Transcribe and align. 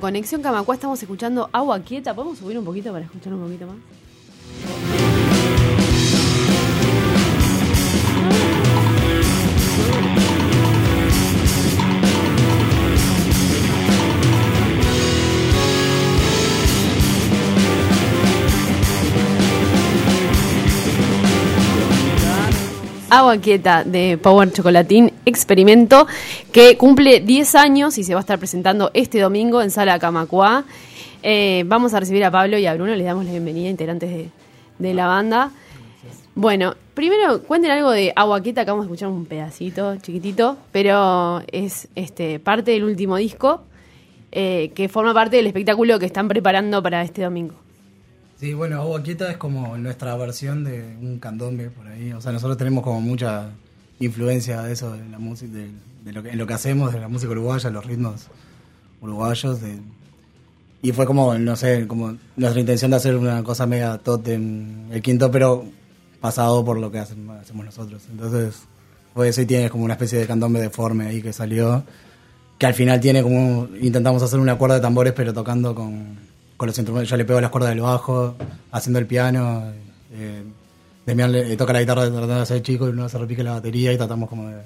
Conexión 0.00 0.42
Camacua. 0.42 0.74
Estamos 0.74 1.02
escuchando 1.02 1.48
Agua 1.52 1.80
Quieta. 1.80 2.14
¿Podemos 2.14 2.38
subir 2.38 2.56
un 2.56 2.64
poquito 2.64 2.92
para 2.92 3.04
escuchar 3.04 3.34
un 3.34 3.42
poquito 3.42 3.66
más? 3.66 3.76
Agua 23.10 23.36
Quieta 23.36 23.84
de 23.84 24.16
Power 24.16 24.50
Chocolatín 24.52 25.11
Experimento, 25.24 26.06
que 26.52 26.76
cumple 26.76 27.20
10 27.20 27.54
años 27.54 27.98
y 27.98 28.04
se 28.04 28.14
va 28.14 28.20
a 28.20 28.22
estar 28.22 28.38
presentando 28.38 28.90
este 28.94 29.20
domingo 29.20 29.62
en 29.62 29.70
Sala 29.70 29.98
Camacua. 29.98 30.64
Eh, 31.22 31.64
vamos 31.66 31.94
a 31.94 32.00
recibir 32.00 32.24
a 32.24 32.30
Pablo 32.30 32.58
y 32.58 32.66
a 32.66 32.74
Bruno, 32.74 32.94
les 32.94 33.06
damos 33.06 33.24
la 33.24 33.30
bienvenida, 33.30 33.68
integrantes 33.68 34.10
de, 34.10 34.30
de 34.78 34.94
la 34.94 35.06
banda. 35.06 35.52
Bueno, 36.34 36.74
primero 36.94 37.42
cuenten 37.42 37.70
algo 37.70 37.90
de 37.90 38.12
Agua 38.16 38.40
Quieta, 38.40 38.62
acabamos 38.62 38.86
de 38.86 38.88
escuchar 38.88 39.08
un 39.10 39.26
pedacito 39.26 39.96
chiquitito, 39.96 40.56
pero 40.72 41.42
es 41.52 41.88
este 41.94 42.40
parte 42.40 42.70
del 42.70 42.84
último 42.84 43.16
disco 43.16 43.62
eh, 44.32 44.72
que 44.74 44.88
forma 44.88 45.12
parte 45.12 45.36
del 45.36 45.46
espectáculo 45.46 45.98
que 45.98 46.06
están 46.06 46.26
preparando 46.26 46.82
para 46.82 47.02
este 47.02 47.22
domingo. 47.22 47.54
Sí, 48.40 48.54
bueno, 48.54 48.80
Agua 48.80 49.02
Quieta 49.02 49.30
es 49.30 49.36
como 49.36 49.76
nuestra 49.76 50.16
versión 50.16 50.64
de 50.64 50.96
un 51.00 51.18
candombe 51.18 51.68
por 51.68 51.86
ahí. 51.86 52.12
O 52.14 52.20
sea, 52.22 52.32
nosotros 52.32 52.56
tenemos 52.56 52.82
como 52.82 53.00
mucha 53.02 53.50
influencia 54.04 54.62
de 54.62 54.72
eso, 54.72 54.92
de 54.92 55.08
la 55.08 55.18
música, 55.18 55.52
de, 55.52 55.70
de 56.04 56.12
lo 56.12 56.22
que, 56.22 56.30
en 56.30 56.38
lo 56.38 56.46
que 56.46 56.54
hacemos, 56.54 56.92
de 56.92 57.00
la 57.00 57.08
música 57.08 57.32
uruguaya, 57.32 57.70
los 57.70 57.84
ritmos 57.86 58.26
uruguayos. 59.00 59.60
de- 59.60 59.78
y 60.84 60.90
fue 60.92 61.06
como, 61.06 61.34
no 61.38 61.54
sé, 61.54 61.86
como 61.86 62.16
nuestra 62.36 62.60
intención 62.60 62.90
de 62.90 62.96
hacer 62.96 63.16
una 63.16 63.42
cosa 63.44 63.66
mega 63.66 63.98
totem, 63.98 64.90
el 64.90 65.00
quinto, 65.00 65.30
pero 65.30 65.64
pasado 66.20 66.64
por 66.64 66.78
lo 66.78 66.90
que 66.90 66.98
hacemos 66.98 67.64
nosotros. 67.64 68.02
Entonces, 68.10 68.62
fue 69.14 69.28
eso 69.28 69.42
y 69.42 69.46
tiene 69.46 69.70
como 69.70 69.84
una 69.84 69.94
especie 69.94 70.18
de 70.18 70.26
candombe 70.26 70.60
deforme 70.60 71.06
ahí 71.06 71.22
que 71.22 71.32
salió, 71.32 71.84
que 72.58 72.66
al 72.66 72.74
final 72.74 73.00
tiene 73.00 73.22
como, 73.22 73.68
intentamos 73.80 74.22
hacer 74.22 74.40
una 74.40 74.56
cuerda 74.58 74.76
de 74.76 74.80
tambores, 74.80 75.12
pero 75.12 75.32
tocando 75.32 75.72
con, 75.74 76.16
con 76.56 76.66
los 76.66 76.76
instrumentos. 76.78 77.08
Yo 77.10 77.16
le 77.16 77.24
pego 77.24 77.40
las 77.40 77.50
cuerdas 77.50 77.70
del 77.70 77.80
bajo, 77.80 78.34
haciendo 78.72 78.98
el 78.98 79.06
piano. 79.06 79.62
Eh, 80.12 80.42
Demian 81.06 81.32
le, 81.32 81.56
toca 81.56 81.72
la 81.72 81.80
guitarra 81.80 82.02
tratando 82.02 82.40
de 82.40 82.46
ser 82.46 82.62
chico 82.62 82.86
y 82.86 82.90
uno 82.90 83.08
se 83.08 83.18
repique 83.18 83.42
la 83.42 83.52
batería 83.52 83.92
y 83.92 83.96
tratamos 83.96 84.28
como 84.28 84.48
de 84.48 84.56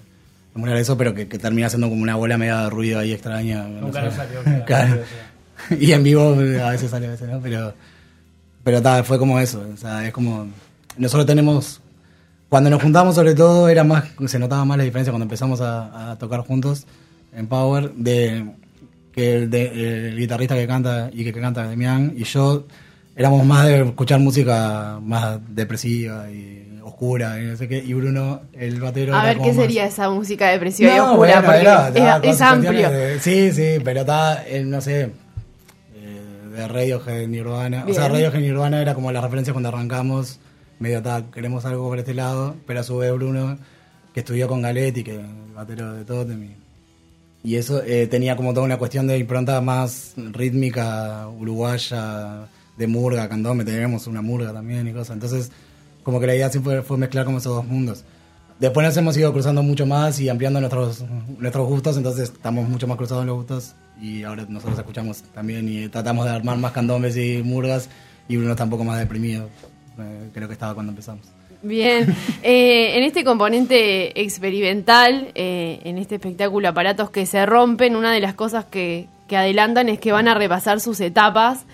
emular 0.54 0.76
eso, 0.76 0.96
pero 0.96 1.14
que, 1.14 1.28
que 1.28 1.38
termina 1.38 1.68
siendo 1.68 1.88
como 1.88 2.02
una 2.02 2.16
bola 2.16 2.36
media 2.38 2.62
de 2.62 2.70
ruido 2.70 2.98
ahí 2.98 3.12
extraña. 3.12 3.64
no 3.64 3.82
Nunca 3.82 4.02
nos 4.02 4.14
salió, 4.14 4.42
claro. 4.42 4.64
Claro. 4.66 5.00
Y 5.80 5.92
en 5.92 6.02
vivo 6.02 6.34
a 6.62 6.70
veces 6.70 6.90
sale, 6.90 7.06
a 7.06 7.10
veces 7.12 7.28
no, 7.28 7.40
pero, 7.40 7.72
pero 8.62 8.82
ta, 8.82 9.02
fue 9.02 9.18
como 9.18 9.40
eso. 9.40 9.66
O 9.72 9.76
sea, 9.76 10.06
es 10.06 10.12
como. 10.12 10.46
Nosotros 10.98 11.24
tenemos. 11.26 11.80
Cuando 12.50 12.68
nos 12.70 12.82
juntamos, 12.82 13.14
sobre 13.14 13.34
todo, 13.34 13.68
era 13.70 13.82
más. 13.82 14.04
Se 14.26 14.38
notaba 14.38 14.64
más 14.66 14.76
la 14.76 14.84
diferencia 14.84 15.10
cuando 15.12 15.24
empezamos 15.24 15.62
a, 15.62 16.12
a 16.12 16.18
tocar 16.18 16.40
juntos 16.40 16.86
en 17.34 17.46
Power. 17.46 17.90
De 17.94 18.44
que 19.12 19.36
el, 19.36 19.50
de- 19.50 20.08
el 20.10 20.16
guitarrista 20.18 20.54
que 20.54 20.66
canta 20.66 21.08
y 21.10 21.24
que, 21.24 21.32
que 21.32 21.40
canta 21.40 21.66
Demian 21.66 22.12
y 22.14 22.24
yo 22.24 22.66
éramos 23.16 23.44
más 23.44 23.66
de 23.66 23.80
escuchar 23.82 24.20
música 24.20 24.98
más 25.02 25.38
depresiva 25.48 26.30
y 26.30 26.78
oscura 26.84 27.40
y 27.42 27.46
no 27.46 27.56
sé 27.56 27.66
qué. 27.66 27.78
Y 27.78 27.94
Bruno, 27.94 28.42
el 28.52 28.80
batero. 28.80 29.14
A 29.16 29.24
ver, 29.24 29.38
¿qué 29.38 29.48
más- 29.48 29.56
sería 29.56 29.86
esa 29.86 30.08
música 30.10 30.48
depresiva 30.50 30.92
y 30.92 30.96
no, 30.96 31.12
oscura? 31.12 31.40
bueno, 31.40 31.42
porque 31.46 31.60
era- 31.60 31.88
es- 32.22 32.34
es, 32.36 32.40
amplio. 32.40 32.90
de- 32.90 33.18
sí, 33.20 33.52
sí, 33.52 33.80
pero 33.82 34.00
está, 34.00 34.46
eh, 34.46 34.62
no 34.64 34.80
sé, 34.80 35.10
eh, 35.94 36.50
de 36.54 36.68
Radiohead, 36.68 37.26
Nirvana. 37.28 37.84
O 37.88 37.92
sea, 37.92 38.08
Bien. 38.08 38.12
Radiohead, 38.12 38.40
Nirvana 38.40 38.80
era 38.82 38.94
como 38.94 39.10
la 39.12 39.20
referencia 39.20 39.52
cuando 39.52 39.68
arrancamos, 39.70 40.38
medio 40.78 41.02
tal, 41.02 41.30
queremos 41.32 41.64
algo 41.64 41.88
por 41.88 41.98
este 41.98 42.14
lado, 42.14 42.54
pero 42.66 42.80
a 42.80 42.82
su 42.82 42.98
vez 42.98 43.12
Bruno, 43.12 43.58
que 44.14 44.20
estudió 44.20 44.46
con 44.48 44.62
Galetti, 44.62 45.02
que 45.02 45.12
es 45.14 45.18
el 45.18 45.52
batero 45.54 45.92
de 45.94 46.04
Totem, 46.04 46.42
y, 46.44 46.56
y 47.42 47.56
eso 47.56 47.82
eh, 47.82 48.06
tenía 48.06 48.36
como 48.36 48.52
toda 48.54 48.64
una 48.66 48.76
cuestión 48.78 49.06
de 49.06 49.18
impronta 49.18 49.60
más 49.60 50.12
rítmica, 50.16 51.28
uruguaya, 51.28 52.46
de 52.76 52.86
murga, 52.86 53.28
candombe, 53.28 53.64
teníamos 53.64 54.06
una 54.06 54.22
murga 54.22 54.52
también 54.52 54.86
y 54.88 54.92
cosas. 54.92 55.14
Entonces, 55.14 55.50
como 56.02 56.20
que 56.20 56.26
la 56.26 56.34
idea 56.34 56.50
siempre 56.50 56.82
fue 56.82 56.98
mezclar 56.98 57.24
como 57.24 57.38
esos 57.38 57.54
dos 57.54 57.66
mundos. 57.66 58.04
Después 58.58 58.86
nos 58.86 58.96
hemos 58.96 59.16
ido 59.16 59.32
cruzando 59.32 59.62
mucho 59.62 59.84
más 59.86 60.18
y 60.18 60.28
ampliando 60.28 60.60
nuestros, 60.60 61.04
nuestros 61.38 61.66
gustos, 61.66 61.96
entonces 61.96 62.30
estamos 62.30 62.66
mucho 62.68 62.86
más 62.86 62.96
cruzados 62.96 63.22
en 63.22 63.26
los 63.26 63.36
gustos 63.36 63.74
y 64.00 64.22
ahora 64.22 64.46
nosotros 64.48 64.78
escuchamos 64.78 65.22
también 65.34 65.68
y 65.68 65.88
tratamos 65.88 66.24
de 66.24 66.30
armar 66.30 66.56
más 66.56 66.72
candombes 66.72 67.16
y 67.18 67.42
murgas 67.42 67.90
y 68.28 68.36
Bruno 68.36 68.52
está 68.52 68.64
un 68.64 68.70
poco 68.70 68.84
más 68.84 68.98
deprimido, 68.98 69.50
eh, 69.98 70.30
creo 70.32 70.48
que 70.48 70.54
estaba 70.54 70.72
cuando 70.72 70.92
empezamos. 70.92 71.26
Bien, 71.62 72.14
Eh, 72.42 72.96
en 72.96 73.02
este 73.02 73.24
componente 73.24 74.20
experimental, 74.20 75.32
eh, 75.34 75.80
en 75.84 75.98
este 75.98 76.14
espectáculo 76.14 76.68
Aparatos 76.68 77.10
que 77.10 77.26
se 77.26 77.44
rompen, 77.44 77.96
una 77.96 78.12
de 78.12 78.20
las 78.20 78.34
cosas 78.34 78.64
que, 78.66 79.08
que 79.26 79.36
adelantan 79.36 79.88
es 79.88 79.98
que 79.98 80.12
van 80.12 80.28
a 80.28 80.34
repasar 80.34 80.80
sus 80.80 81.00
etapas 81.00 81.64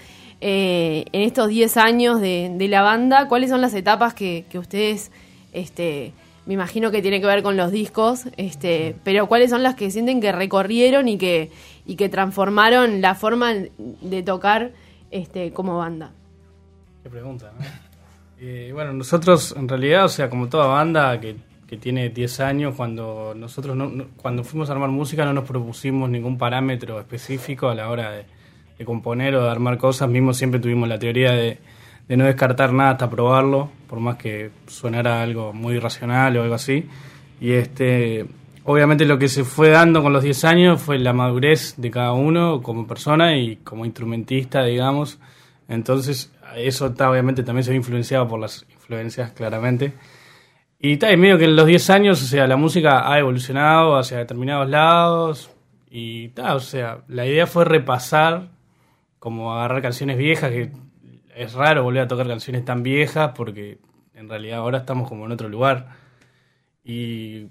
eh, 0.44 1.04
en 1.12 1.22
estos 1.22 1.46
10 1.48 1.76
años 1.76 2.20
de, 2.20 2.66
la 2.68 2.82
banda. 2.82 3.28
¿Cuáles 3.28 3.48
son 3.48 3.60
las 3.60 3.74
etapas 3.74 4.12
que, 4.12 4.44
ustedes, 4.54 5.12
este, 5.52 6.12
me 6.46 6.54
imagino 6.54 6.90
que 6.90 7.00
tiene 7.00 7.20
que 7.20 7.26
ver 7.28 7.44
con 7.44 7.56
los 7.56 7.70
discos, 7.70 8.24
este, 8.36 8.96
pero 9.04 9.28
cuáles 9.28 9.50
son 9.50 9.62
las 9.62 9.76
que 9.76 9.92
sienten 9.92 10.20
que 10.20 10.32
recorrieron 10.32 11.06
y 11.06 11.16
que, 11.16 11.52
y 11.86 11.94
que 11.94 12.08
transformaron 12.08 13.00
la 13.00 13.14
forma 13.14 13.52
de 13.54 14.22
tocar 14.24 14.72
este, 15.12 15.52
como 15.52 15.78
banda? 15.78 16.10
Qué 17.04 17.08
pregunta, 17.08 17.52
¿no? 17.56 17.64
Eh, 18.40 18.70
bueno, 18.72 18.92
nosotros 18.92 19.54
en 19.56 19.68
realidad, 19.68 20.06
o 20.06 20.08
sea, 20.08 20.28
como 20.28 20.48
toda 20.48 20.66
banda 20.66 21.20
que, 21.20 21.36
que 21.68 21.76
tiene 21.76 22.08
10 22.08 22.40
años, 22.40 22.74
cuando 22.76 23.32
nosotros 23.36 23.76
no, 23.76 23.88
no- 23.88 24.06
cuando 24.16 24.42
fuimos 24.42 24.68
a 24.68 24.72
armar 24.72 24.88
música 24.88 25.24
no 25.24 25.32
nos 25.32 25.44
propusimos 25.44 26.10
ningún 26.10 26.36
parámetro 26.36 26.98
específico 26.98 27.68
a 27.68 27.76
la 27.76 27.88
hora 27.88 28.10
de, 28.10 28.24
de 28.82 28.86
componer 28.86 29.34
o 29.36 29.44
de 29.44 29.50
armar 29.50 29.78
cosas, 29.78 30.08
mismo 30.08 30.34
siempre 30.34 30.60
tuvimos 30.60 30.88
la 30.88 30.98
teoría 30.98 31.32
de, 31.32 31.58
de 32.08 32.16
no 32.16 32.24
descartar 32.24 32.72
nada 32.72 32.90
hasta 32.90 33.08
probarlo, 33.08 33.70
por 33.88 34.00
más 34.00 34.16
que 34.16 34.50
sonara 34.66 35.22
algo 35.22 35.52
muy 35.52 35.76
irracional 35.76 36.36
o 36.36 36.42
algo 36.42 36.54
así. 36.54 36.88
Y 37.40 37.52
este, 37.52 38.26
obviamente 38.64 39.04
lo 39.04 39.18
que 39.18 39.28
se 39.28 39.44
fue 39.44 39.70
dando 39.70 40.02
con 40.02 40.12
los 40.12 40.22
10 40.22 40.44
años 40.44 40.82
fue 40.82 40.98
la 40.98 41.12
madurez 41.12 41.74
de 41.76 41.90
cada 41.90 42.12
uno 42.12 42.62
como 42.62 42.86
persona 42.86 43.36
y 43.36 43.56
como 43.56 43.84
instrumentista, 43.84 44.64
digamos. 44.64 45.18
Entonces, 45.68 46.32
eso 46.56 46.86
está, 46.86 47.10
obviamente 47.10 47.42
también 47.42 47.64
se 47.64 47.70
ve 47.70 47.76
influenciado 47.76 48.28
por 48.28 48.40
las 48.40 48.66
influencias, 48.72 49.32
claramente. 49.32 49.92
Y 50.78 50.98
en 51.04 51.20
medio 51.20 51.38
que 51.38 51.44
en 51.44 51.54
los 51.54 51.66
10 51.66 51.90
años, 51.90 52.22
o 52.22 52.26
sea, 52.26 52.46
la 52.48 52.56
música 52.56 53.10
ha 53.10 53.18
evolucionado 53.18 53.96
hacia 53.96 54.18
determinados 54.18 54.68
lados. 54.68 55.50
Y 55.90 56.26
está, 56.26 56.54
o 56.54 56.60
sea, 56.60 56.98
la 57.06 57.24
idea 57.26 57.46
fue 57.46 57.64
repasar, 57.64 58.48
como 59.22 59.54
agarrar 59.54 59.82
canciones 59.82 60.18
viejas, 60.18 60.50
que 60.50 60.72
es 61.36 61.52
raro 61.52 61.84
volver 61.84 62.02
a 62.02 62.08
tocar 62.08 62.26
canciones 62.26 62.64
tan 62.64 62.82
viejas, 62.82 63.30
porque 63.36 63.78
en 64.14 64.28
realidad 64.28 64.58
ahora 64.58 64.78
estamos 64.78 65.08
como 65.08 65.26
en 65.26 65.30
otro 65.30 65.48
lugar. 65.48 65.90
Y, 66.82 67.46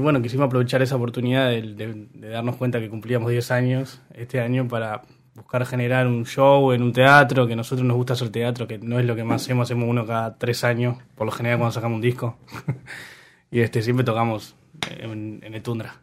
bueno, 0.00 0.20
quisimos 0.20 0.46
aprovechar 0.46 0.82
esa 0.82 0.96
oportunidad 0.96 1.48
de 1.48 2.28
darnos 2.28 2.56
cuenta 2.56 2.80
que 2.80 2.90
cumplíamos 2.90 3.30
10 3.30 3.52
años 3.52 4.02
este 4.14 4.40
año 4.40 4.66
para 4.66 5.02
buscar 5.36 5.64
generar 5.64 6.08
un 6.08 6.26
show 6.26 6.72
en 6.72 6.82
un 6.82 6.92
teatro, 6.92 7.46
que 7.46 7.52
a 7.52 7.56
nosotros 7.56 7.86
nos 7.86 7.96
gusta 7.96 8.14
hacer 8.14 8.30
teatro, 8.30 8.66
que 8.66 8.78
no 8.78 8.98
es 8.98 9.06
lo 9.06 9.14
que 9.14 9.22
más 9.22 9.42
hacemos, 9.42 9.68
hacemos 9.68 9.88
uno 9.88 10.04
cada 10.04 10.36
tres 10.38 10.64
años, 10.64 10.96
por 11.14 11.26
lo 11.26 11.30
general 11.30 11.58
cuando 11.58 11.72
sacamos 11.72 11.94
un 11.94 12.02
disco. 12.02 12.36
y 13.52 13.60
este 13.60 13.80
siempre 13.80 14.04
tocamos 14.04 14.56
en, 14.90 15.40
en 15.42 15.54
el 15.54 15.62
Tundra. 15.62 15.94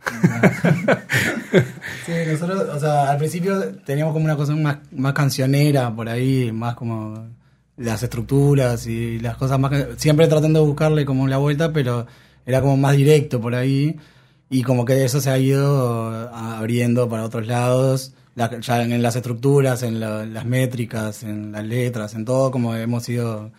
Sí, 2.06 2.12
nosotros, 2.31 2.64
o 2.76 2.80
sea, 2.80 3.12
al 3.12 3.18
principio 3.18 3.76
teníamos 3.86 4.14
como 4.14 4.26
una 4.26 4.36
cosa 4.36 4.56
más, 4.56 4.78
más 4.92 5.14
cancionera 5.14 5.94
por 5.94 6.10
ahí, 6.10 6.52
más 6.52 6.76
como 6.76 7.28
las 7.78 8.04
estructuras 8.04 8.86
y 8.88 9.20
las 9.20 9.38
cosas 9.38 9.60
más... 9.60 9.72
Siempre 9.98 10.28
tratando 10.28 10.60
de 10.62 10.66
buscarle 10.66 11.06
como 11.06 11.28
la 11.28 11.38
vuelta, 11.38 11.72
pero 11.72 12.06
era 12.46 12.62
como 12.62 12.78
más 12.78 12.96
directo 12.96 13.40
por 13.40 13.56
ahí 13.56 13.98
y 14.50 14.64
como 14.64 14.86
que 14.86 15.04
eso 15.06 15.22
se 15.22 15.30
ha 15.30 15.38
ido 15.38 16.10
abriendo 16.34 17.08
para 17.10 17.24
otros 17.26 17.48
lados. 17.48 18.14
la- 18.36 18.60
ya 18.60 18.81
en 18.84 19.02
las 19.02 19.16
estructuras, 19.16 19.84
en 19.84 20.00
la- 20.00 20.26
las 20.26 20.46
métricas, 20.46 21.24
en 21.24 21.52
las 21.52 21.66
letras, 21.66 22.14
en 22.16 22.26
todo, 22.26 22.52
como 22.52 22.76
hemos 22.76 23.08
ido 23.10 23.52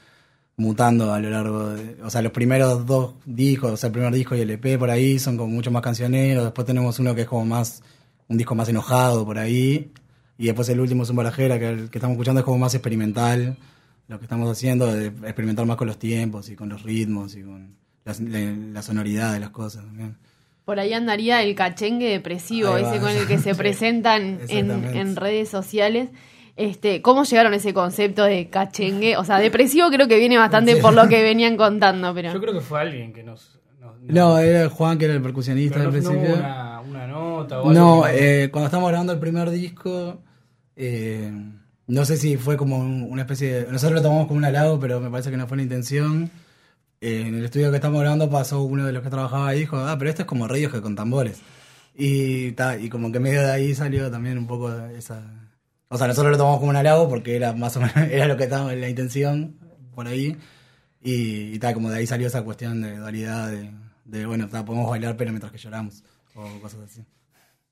mutando 0.56 1.12
a 1.12 1.20
lo 1.20 1.30
largo 1.30 1.70
de, 1.70 1.96
o 2.02 2.10
sea, 2.10 2.22
los 2.22 2.32
primeros 2.32 2.86
dos 2.86 3.14
discos, 3.24 3.72
o 3.72 3.76
sea, 3.76 3.88
el 3.88 3.92
primer 3.92 4.12
disco 4.12 4.34
y 4.34 4.40
el 4.40 4.50
EP 4.50 4.78
por 4.78 4.90
ahí 4.90 5.18
son 5.18 5.36
como 5.36 5.52
mucho 5.52 5.70
más 5.70 5.82
cancioneros, 5.82 6.44
después 6.44 6.66
tenemos 6.66 6.98
uno 6.98 7.14
que 7.14 7.22
es 7.22 7.26
como 7.26 7.44
más, 7.44 7.82
un 8.28 8.36
disco 8.36 8.54
más 8.54 8.68
enojado 8.68 9.24
por 9.24 9.38
ahí, 9.38 9.90
y 10.36 10.46
después 10.46 10.68
el 10.68 10.80
último 10.80 11.02
es 11.02 11.10
un 11.10 11.16
barajera, 11.16 11.58
que 11.58 11.68
el 11.68 11.90
que 11.90 11.98
estamos 11.98 12.14
escuchando 12.14 12.40
es 12.40 12.44
como 12.44 12.58
más 12.58 12.74
experimental, 12.74 13.56
lo 14.08 14.18
que 14.18 14.24
estamos 14.24 14.50
haciendo, 14.50 14.92
de 14.92 15.06
experimentar 15.06 15.64
más 15.66 15.76
con 15.76 15.86
los 15.86 15.98
tiempos 15.98 16.48
y 16.50 16.56
con 16.56 16.68
los 16.68 16.82
ritmos 16.82 17.36
y 17.36 17.42
con 17.42 17.76
la, 18.04 18.14
la 18.72 18.82
sonoridad 18.82 19.32
de 19.32 19.40
las 19.40 19.50
cosas 19.50 19.84
también. 19.84 20.16
Por 20.64 20.78
ahí 20.78 20.92
andaría 20.92 21.42
el 21.42 21.54
cachengue 21.54 22.08
depresivo, 22.08 22.76
ese 22.76 23.00
con 23.00 23.10
el 23.10 23.26
que 23.26 23.38
se 23.38 23.54
presentan 23.56 24.40
en, 24.48 24.70
en 24.70 25.16
redes 25.16 25.48
sociales. 25.48 26.10
Este, 26.60 27.00
¿Cómo 27.00 27.24
llegaron 27.24 27.52
a 27.54 27.56
ese 27.56 27.72
concepto 27.72 28.24
de 28.24 28.48
cachengue? 28.50 29.16
O 29.16 29.24
sea, 29.24 29.38
depresivo 29.38 29.88
creo 29.88 30.06
que 30.08 30.18
viene 30.18 30.36
bastante 30.36 30.76
por 30.76 30.92
lo 30.92 31.08
que 31.08 31.22
venían 31.22 31.56
contando, 31.56 32.12
pero... 32.14 32.32
Yo 32.34 32.40
creo 32.40 32.52
que 32.52 32.60
fue 32.60 32.80
alguien 32.80 33.12
que 33.14 33.22
nos... 33.22 33.58
nos- 33.80 33.98
No, 34.02 34.38
era 34.38 34.68
Juan 34.68 34.98
que 34.98 35.06
era 35.06 35.14
el 35.14 35.22
percusionista 35.22 35.78
pero 35.78 35.88
al 35.88 35.94
no, 35.96 36.00
no 36.02 36.10
principio. 36.10 36.36
una, 36.36 36.80
una 36.82 37.06
nota 37.06 37.62
o 37.62 37.72
No, 37.72 38.06
eh, 38.06 38.48
cuando 38.52 38.66
estábamos 38.66 38.90
grabando 38.90 39.12
el 39.14 39.18
primer 39.18 39.48
disco, 39.50 40.20
eh, 40.76 41.32
no 41.86 42.04
sé 42.04 42.16
si 42.18 42.36
fue 42.36 42.56
como 42.58 42.76
un- 42.78 43.06
una 43.10 43.22
especie 43.22 43.52
de... 43.64 43.72
Nosotros 43.72 43.96
lo 43.96 44.02
tomamos 44.02 44.26
como 44.26 44.36
un 44.38 44.44
halago, 44.44 44.78
pero 44.78 45.00
me 45.00 45.10
parece 45.10 45.30
que 45.30 45.36
no 45.38 45.46
fue 45.46 45.56
la 45.56 45.62
intención. 45.62 46.30
Eh, 47.00 47.24
en 47.26 47.36
el 47.36 47.44
estudio 47.46 47.70
que 47.70 47.76
estamos 47.76 48.00
grabando 48.02 48.28
pasó 48.28 48.62
uno 48.62 48.84
de 48.84 48.92
los 48.92 49.02
que 49.02 49.08
trabajaba 49.08 49.48
ahí 49.48 49.56
y 49.56 49.60
dijo, 49.60 49.78
ah, 49.78 49.96
pero 49.98 50.10
esto 50.10 50.22
es 50.22 50.28
como 50.28 50.46
radios 50.46 50.70
que 50.72 50.82
con 50.82 50.94
tambores. 50.94 51.40
Y, 51.96 52.52
ta, 52.52 52.76
y 52.78 52.90
como 52.90 53.10
que 53.10 53.18
medio 53.18 53.40
de 53.40 53.50
ahí 53.50 53.74
salió 53.74 54.10
también 54.10 54.36
un 54.36 54.46
poco 54.46 54.70
esa... 54.96 55.22
O 55.92 55.98
sea, 55.98 56.06
nosotros 56.06 56.30
lo 56.30 56.38
tomamos 56.38 56.60
como 56.60 56.70
un 56.70 56.76
halago 56.76 57.08
porque 57.08 57.34
era 57.36 57.52
más 57.52 57.76
o 57.76 57.80
menos 57.80 57.96
era 58.10 58.26
lo 58.26 58.36
que 58.36 58.44
estaba 58.44 58.72
en 58.72 58.80
la 58.80 58.88
intención 58.88 59.56
por 59.94 60.06
ahí. 60.06 60.36
Y, 61.02 61.54
y 61.54 61.58
tal, 61.58 61.74
como 61.74 61.90
de 61.90 61.98
ahí 61.98 62.06
salió 62.06 62.26
esa 62.26 62.42
cuestión 62.42 62.80
de 62.82 62.96
dualidad 62.96 63.50
de, 63.50 63.70
de 64.04 64.26
bueno, 64.26 64.48
podemos 64.48 64.88
bailar 64.88 65.16
pero 65.16 65.30
mientras 65.32 65.50
que 65.50 65.58
lloramos 65.58 66.04
o 66.34 66.60
cosas 66.60 66.80
así. 66.84 67.02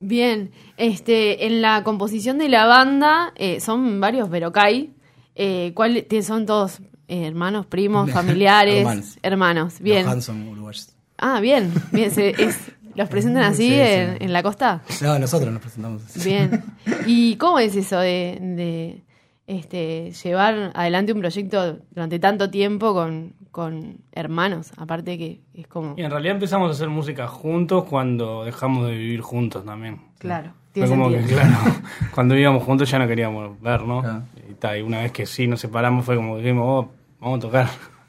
Bien, 0.00 0.50
este, 0.76 1.46
en 1.46 1.60
la 1.62 1.82
composición 1.84 2.38
de 2.38 2.48
la 2.48 2.66
banda 2.66 3.32
eh, 3.36 3.60
son 3.60 4.00
varios 4.00 4.30
Verocai. 4.30 4.90
Eh, 5.34 5.72
¿cuál, 5.74 6.04
¿Son 6.22 6.46
todos 6.46 6.80
eh, 7.06 7.26
hermanos, 7.26 7.66
primos, 7.66 8.10
familiares? 8.12 8.78
Hermanos. 8.78 9.18
hermanos, 9.22 9.80
bien. 9.80 10.04
Los 10.04 10.12
Hanson 10.14 10.48
uruguayos. 10.48 10.88
Ah, 11.18 11.40
bien, 11.40 11.72
bien. 11.92 12.12
es- 12.16 12.56
¿Los 12.98 13.08
presentan 13.08 13.44
así 13.44 13.68
Sí, 13.68 13.74
sí. 13.74 13.80
En, 13.80 14.16
en 14.22 14.32
la 14.32 14.42
costa? 14.42 14.82
No, 15.02 15.18
nosotros 15.20 15.52
nos 15.52 15.62
presentamos 15.62 16.04
así. 16.04 16.28
Bien. 16.28 16.64
¿Y 17.06 17.36
cómo 17.36 17.60
es 17.60 17.76
eso 17.76 17.98
de, 18.00 18.38
de, 18.40 19.04
este, 19.46 20.10
llevar 20.10 20.72
adelante 20.74 21.12
un 21.12 21.20
proyecto 21.20 21.78
durante 21.92 22.18
tanto 22.18 22.50
tiempo 22.50 22.92
con, 22.94 23.34
con 23.52 23.98
hermanos? 24.10 24.72
Aparte 24.76 25.16
que 25.16 25.40
es 25.54 25.68
como... 25.68 25.94
Y 25.96 26.02
en 26.02 26.10
realidad 26.10 26.34
empezamos 26.34 26.68
a 26.70 26.72
hacer 26.72 26.88
música 26.88 27.28
juntos 27.28 27.84
cuando 27.84 28.44
dejamos 28.44 28.88
de 28.88 28.96
vivir 28.98 29.20
juntos 29.20 29.64
también. 29.64 30.00
Claro, 30.18 30.50
Fue 30.72 30.82
tiene 30.82 30.88
como 30.88 31.08
que, 31.08 31.20
claro, 31.22 31.56
cuando 32.14 32.34
vivíamos 32.34 32.64
juntos 32.64 32.90
ya 32.90 32.98
no 32.98 33.06
queríamos 33.06 33.60
vernos. 33.60 34.02
Claro. 34.02 34.22
Y, 34.50 34.54
ta, 34.54 34.76
y 34.76 34.82
una 34.82 35.02
vez 35.02 35.12
que 35.12 35.24
sí 35.24 35.46
nos 35.46 35.60
separamos 35.60 36.04
fue 36.04 36.16
como 36.16 36.34
que 36.34 36.42
dijimos, 36.42 36.64
"Oh, 36.66 36.90
vamos 37.20 37.38
a 37.38 37.42
tocar. 37.42 37.68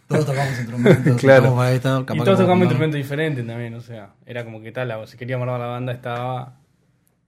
Todos 0.09 0.25
tocamos 0.25 0.57
instrumentos. 0.59 1.15
Claro. 1.21 1.43
tocamos 1.43 1.57
baeta, 1.59 1.99
y 2.01 2.03
capaz 2.05 2.23
todos 2.25 2.39
tocamos 2.39 2.63
instrumentos 2.63 2.97
diferentes 2.97 3.47
también, 3.47 3.73
o 3.75 3.81
sea, 3.81 4.09
era 4.25 4.43
como 4.43 4.59
que 4.61 4.71
tal, 4.73 4.87
la- 4.89 5.07
si 5.07 5.15
queríamos 5.15 5.45
armar 5.45 5.59
la 5.61 5.67
banda 5.67 5.93
estaba... 5.93 6.55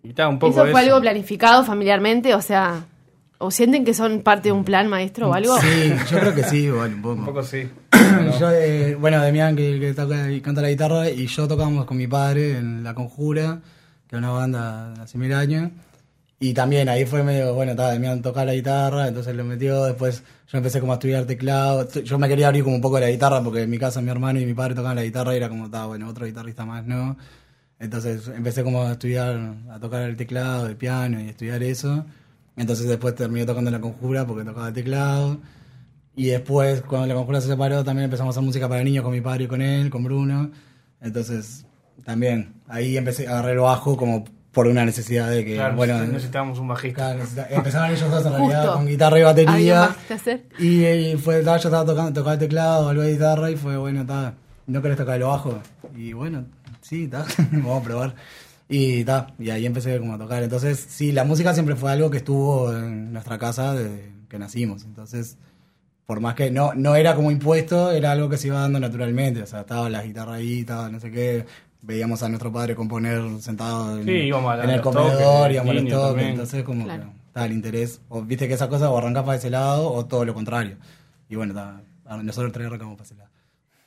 Y 0.04 0.10
estaba 0.10 0.30
un 0.30 0.40
poco 0.40 0.52
¿Eso 0.52 0.62
fue 0.72 0.82
eso. 0.82 0.90
algo 0.90 1.02
planificado 1.02 1.64
familiarmente? 1.64 2.34
O 2.34 2.42
sea, 2.42 2.86
¿o 3.38 3.52
sienten 3.52 3.86
que 3.86 3.94
son 3.94 4.22
parte 4.24 4.50
de 4.50 4.52
un 4.54 4.64
plan 4.66 4.88
maestro 4.88 5.30
o 5.30 5.34
algo? 5.36 5.56
Sí, 5.62 5.94
yo 6.10 6.20
creo 6.20 6.34
que 6.34 6.44
sí, 6.44 6.58
igual, 6.66 6.96
un 6.96 7.02
poco. 7.04 7.20
Un 7.20 7.26
poco 7.26 7.44
sí. 7.44 7.70
Yo, 8.40 8.50
eh, 8.52 8.96
bueno, 9.00 9.22
Demián, 9.22 9.56
que, 9.56 9.80
que 9.80 9.94
toca 9.94 10.32
y 10.32 10.42
canta 10.42 10.62
la 10.62 10.70
guitarra, 10.70 11.08
y 11.10 11.28
yo 11.28 11.48
tocábamos 11.48 11.86
con 11.86 11.98
mi 11.98 12.08
padre 12.08 12.58
en 12.58 12.84
La 12.84 12.96
Conjura, 12.96 13.60
que 14.10 14.16
era 14.16 14.26
una 14.26 14.32
banda 14.32 14.94
de 14.96 15.02
hace 15.04 15.18
mil 15.20 15.32
años. 15.34 15.70
Y 16.44 16.56
también 16.56 16.90
ahí 16.90 17.06
fue 17.06 17.22
medio, 17.22 17.54
bueno, 17.54 17.74
estaba 17.74 17.92
Demián 17.92 18.24
tocar 18.24 18.48
la 18.48 18.56
guitarra, 18.56 19.08
entonces 19.08 19.36
lo 19.36 19.44
metió. 19.44 19.86
Después 19.86 20.24
yo 20.52 20.58
empecé 20.58 20.80
como 20.80 20.92
a 20.92 20.96
estudiar 20.96 21.26
teclado. 21.26 21.88
Yo 21.88 22.18
me 22.18 22.28
quería 22.28 22.48
abrir 22.48 22.64
como 22.64 22.78
un 22.78 22.82
poco 22.82 23.00
la 23.00 23.12
guitarra, 23.12 23.44
porque 23.44 23.62
en 23.62 23.70
mi 23.70 23.78
casa 23.78 24.02
mi 24.02 24.10
hermano 24.10 24.40
y 24.40 24.48
mi 24.48 24.56
padre 24.56 24.74
tocaban 24.74 24.96
la 24.96 25.04
guitarra 25.04 25.36
y 25.36 25.38
era 25.38 25.50
como, 25.50 25.66
estaba 25.66 25.86
bueno, 25.86 26.10
otro 26.10 26.26
guitarrista 26.26 26.66
más, 26.66 26.84
¿no? 26.88 27.16
Entonces 27.78 28.28
empecé 28.36 28.64
como 28.64 28.82
a 28.82 28.94
estudiar, 28.94 29.54
a 29.70 29.80
tocar 29.80 30.02
el 30.02 30.18
teclado, 30.18 30.66
el 30.66 30.78
piano 30.78 31.22
y 31.22 31.30
estudiar 31.30 31.62
eso. 31.62 32.06
Entonces 32.58 32.88
después 32.88 33.14
terminé 33.14 33.46
tocando 33.46 33.70
La 33.70 33.80
Conjura 33.80 34.26
porque 34.26 34.44
tocaba 34.44 34.70
el 34.70 34.74
teclado. 34.74 35.40
Y 36.16 36.26
después, 36.26 36.82
cuando 36.82 37.06
la 37.06 37.14
conjura 37.14 37.40
se 37.40 37.50
separó, 37.50 37.84
también 37.84 38.06
empezamos 38.06 38.36
a 38.36 38.40
hacer 38.40 38.46
música 38.46 38.68
para 38.68 38.84
niños 38.84 39.04
con 39.04 39.14
mi 39.14 39.22
padre 39.22 39.44
y 39.44 39.48
con 39.48 39.62
él, 39.62 39.92
con 39.92 40.04
Bruno. 40.04 40.50
Entonces, 41.02 41.68
también, 42.04 42.56
ahí 42.68 42.98
empecé 42.98 43.28
a 43.28 43.34
agarrar 43.34 43.52
el 43.52 43.60
bajo 43.60 43.96
como 43.96 44.26
por 44.52 44.68
una 44.68 44.84
necesidad 44.86 45.30
de 45.30 45.46
que, 45.46 45.56
Claro, 45.56 45.76
bueno, 45.78 45.98
necesitábamos 46.06 46.60
un 46.60 46.68
bajista. 46.68 47.04
claro, 47.14 47.20
necesita- 47.20 47.48
empezaban 47.50 47.92
ellos 47.92 48.12
dos 48.12 48.26
en 48.26 48.32
realidad 48.34 48.74
con 48.74 48.86
guitarra 48.88 49.20
y 49.20 49.22
¿Alguien 49.24 49.46
batería. 49.48 49.96
hacer? 50.10 50.44
Y, 50.60 50.86
y 50.86 51.16
fue, 51.18 51.44
yo 51.44 51.54
estaba 51.56 51.86
tocando, 51.86 52.12
tocaba 52.14 52.34
el 52.34 52.40
teclado, 52.40 52.90
algo 52.90 53.02
de 53.02 53.14
guitarra 53.14 53.50
y 53.50 53.56
fue, 53.56 53.78
bueno, 53.78 54.02
está, 54.02 54.34
¿no 54.68 54.82
querés 54.82 54.98
tocar 54.98 55.16
el 55.16 55.24
bajo? 55.24 55.60
Y 55.96 56.14
bueno, 56.14 56.46
sí, 56.82 57.06
está, 57.06 57.26
vamos 57.52 57.82
a 57.82 57.84
probar. 57.84 58.16
Y 58.68 59.00
está, 59.02 59.28
y 59.40 59.50
ahí 59.50 59.66
empecé 59.66 59.98
como 60.00 60.14
a 60.14 60.18
tocar. 60.18 60.44
Entonces, 60.44 60.80
sí, 60.90 61.12
la 61.12 61.24
música 61.26 61.54
siempre 61.54 61.76
fue 61.76 61.92
algo 61.92 62.10
que 62.10 62.18
estuvo 62.18 62.72
en 62.76 63.12
nuestra 63.14 63.38
casa 63.38 63.74
desde 63.74 64.12
que 64.30 64.40
nacimos. 64.40 64.84
Entonces, 64.86 65.38
por 66.06 66.20
más 66.22 66.36
que 66.36 66.52
no, 66.52 66.74
no 66.74 66.96
era 66.96 67.16
como 67.16 67.32
impuesto, 67.32 67.92
era 67.92 68.12
algo 68.12 68.30
que 68.30 68.38
se 68.38 68.48
iba 68.48 68.60
dando 68.62 68.80
naturalmente. 68.80 69.42
O 69.44 69.46
sea, 69.46 69.62
estaba 69.62 69.90
la 69.90 70.04
guitarra 70.04 70.36
ahí, 70.36 70.60
estaba 70.62 70.90
no 70.90 71.00
sé 71.02 71.12
qué. 71.12 71.46
Veíamos 71.82 72.22
a 72.24 72.30
nuestro 72.30 72.52
padre 72.52 72.76
componer 72.76 73.22
sentado 73.40 73.98
en, 73.98 74.06
Sí, 74.06 74.12
íbamos 74.12 74.64
en 74.64 74.70
el 74.70 74.82
comedor, 74.82 75.52
íbamos 75.52 75.72
a 75.72 75.74
los 75.74 75.84
niños 75.84 76.02
toques. 76.02 76.24
Entonces, 76.28 76.64
como 76.64 76.86
Claro. 76.86 77.04
que 77.06 77.28
estaba 77.28 77.46
el 77.48 77.54
interés. 77.54 78.02
O 78.10 78.22
viste 78.22 78.48
que 78.48 78.54
esa 78.54 78.70
cosa 78.70 78.90
o 78.90 78.98
arrancás 78.98 79.24
para 79.24 79.38
ese 79.38 79.50
lado 79.50 79.92
o 79.92 80.06
todo 80.06 80.24
lo 80.26 80.34
contrario. 80.34 80.78
Y 81.30 81.36
bueno, 81.36 81.54
nosotros 82.24 82.52
tres 82.52 82.68
arrancamos 82.68 82.96
para 82.98 83.06
ese 83.06 83.16
lado. 83.16 83.30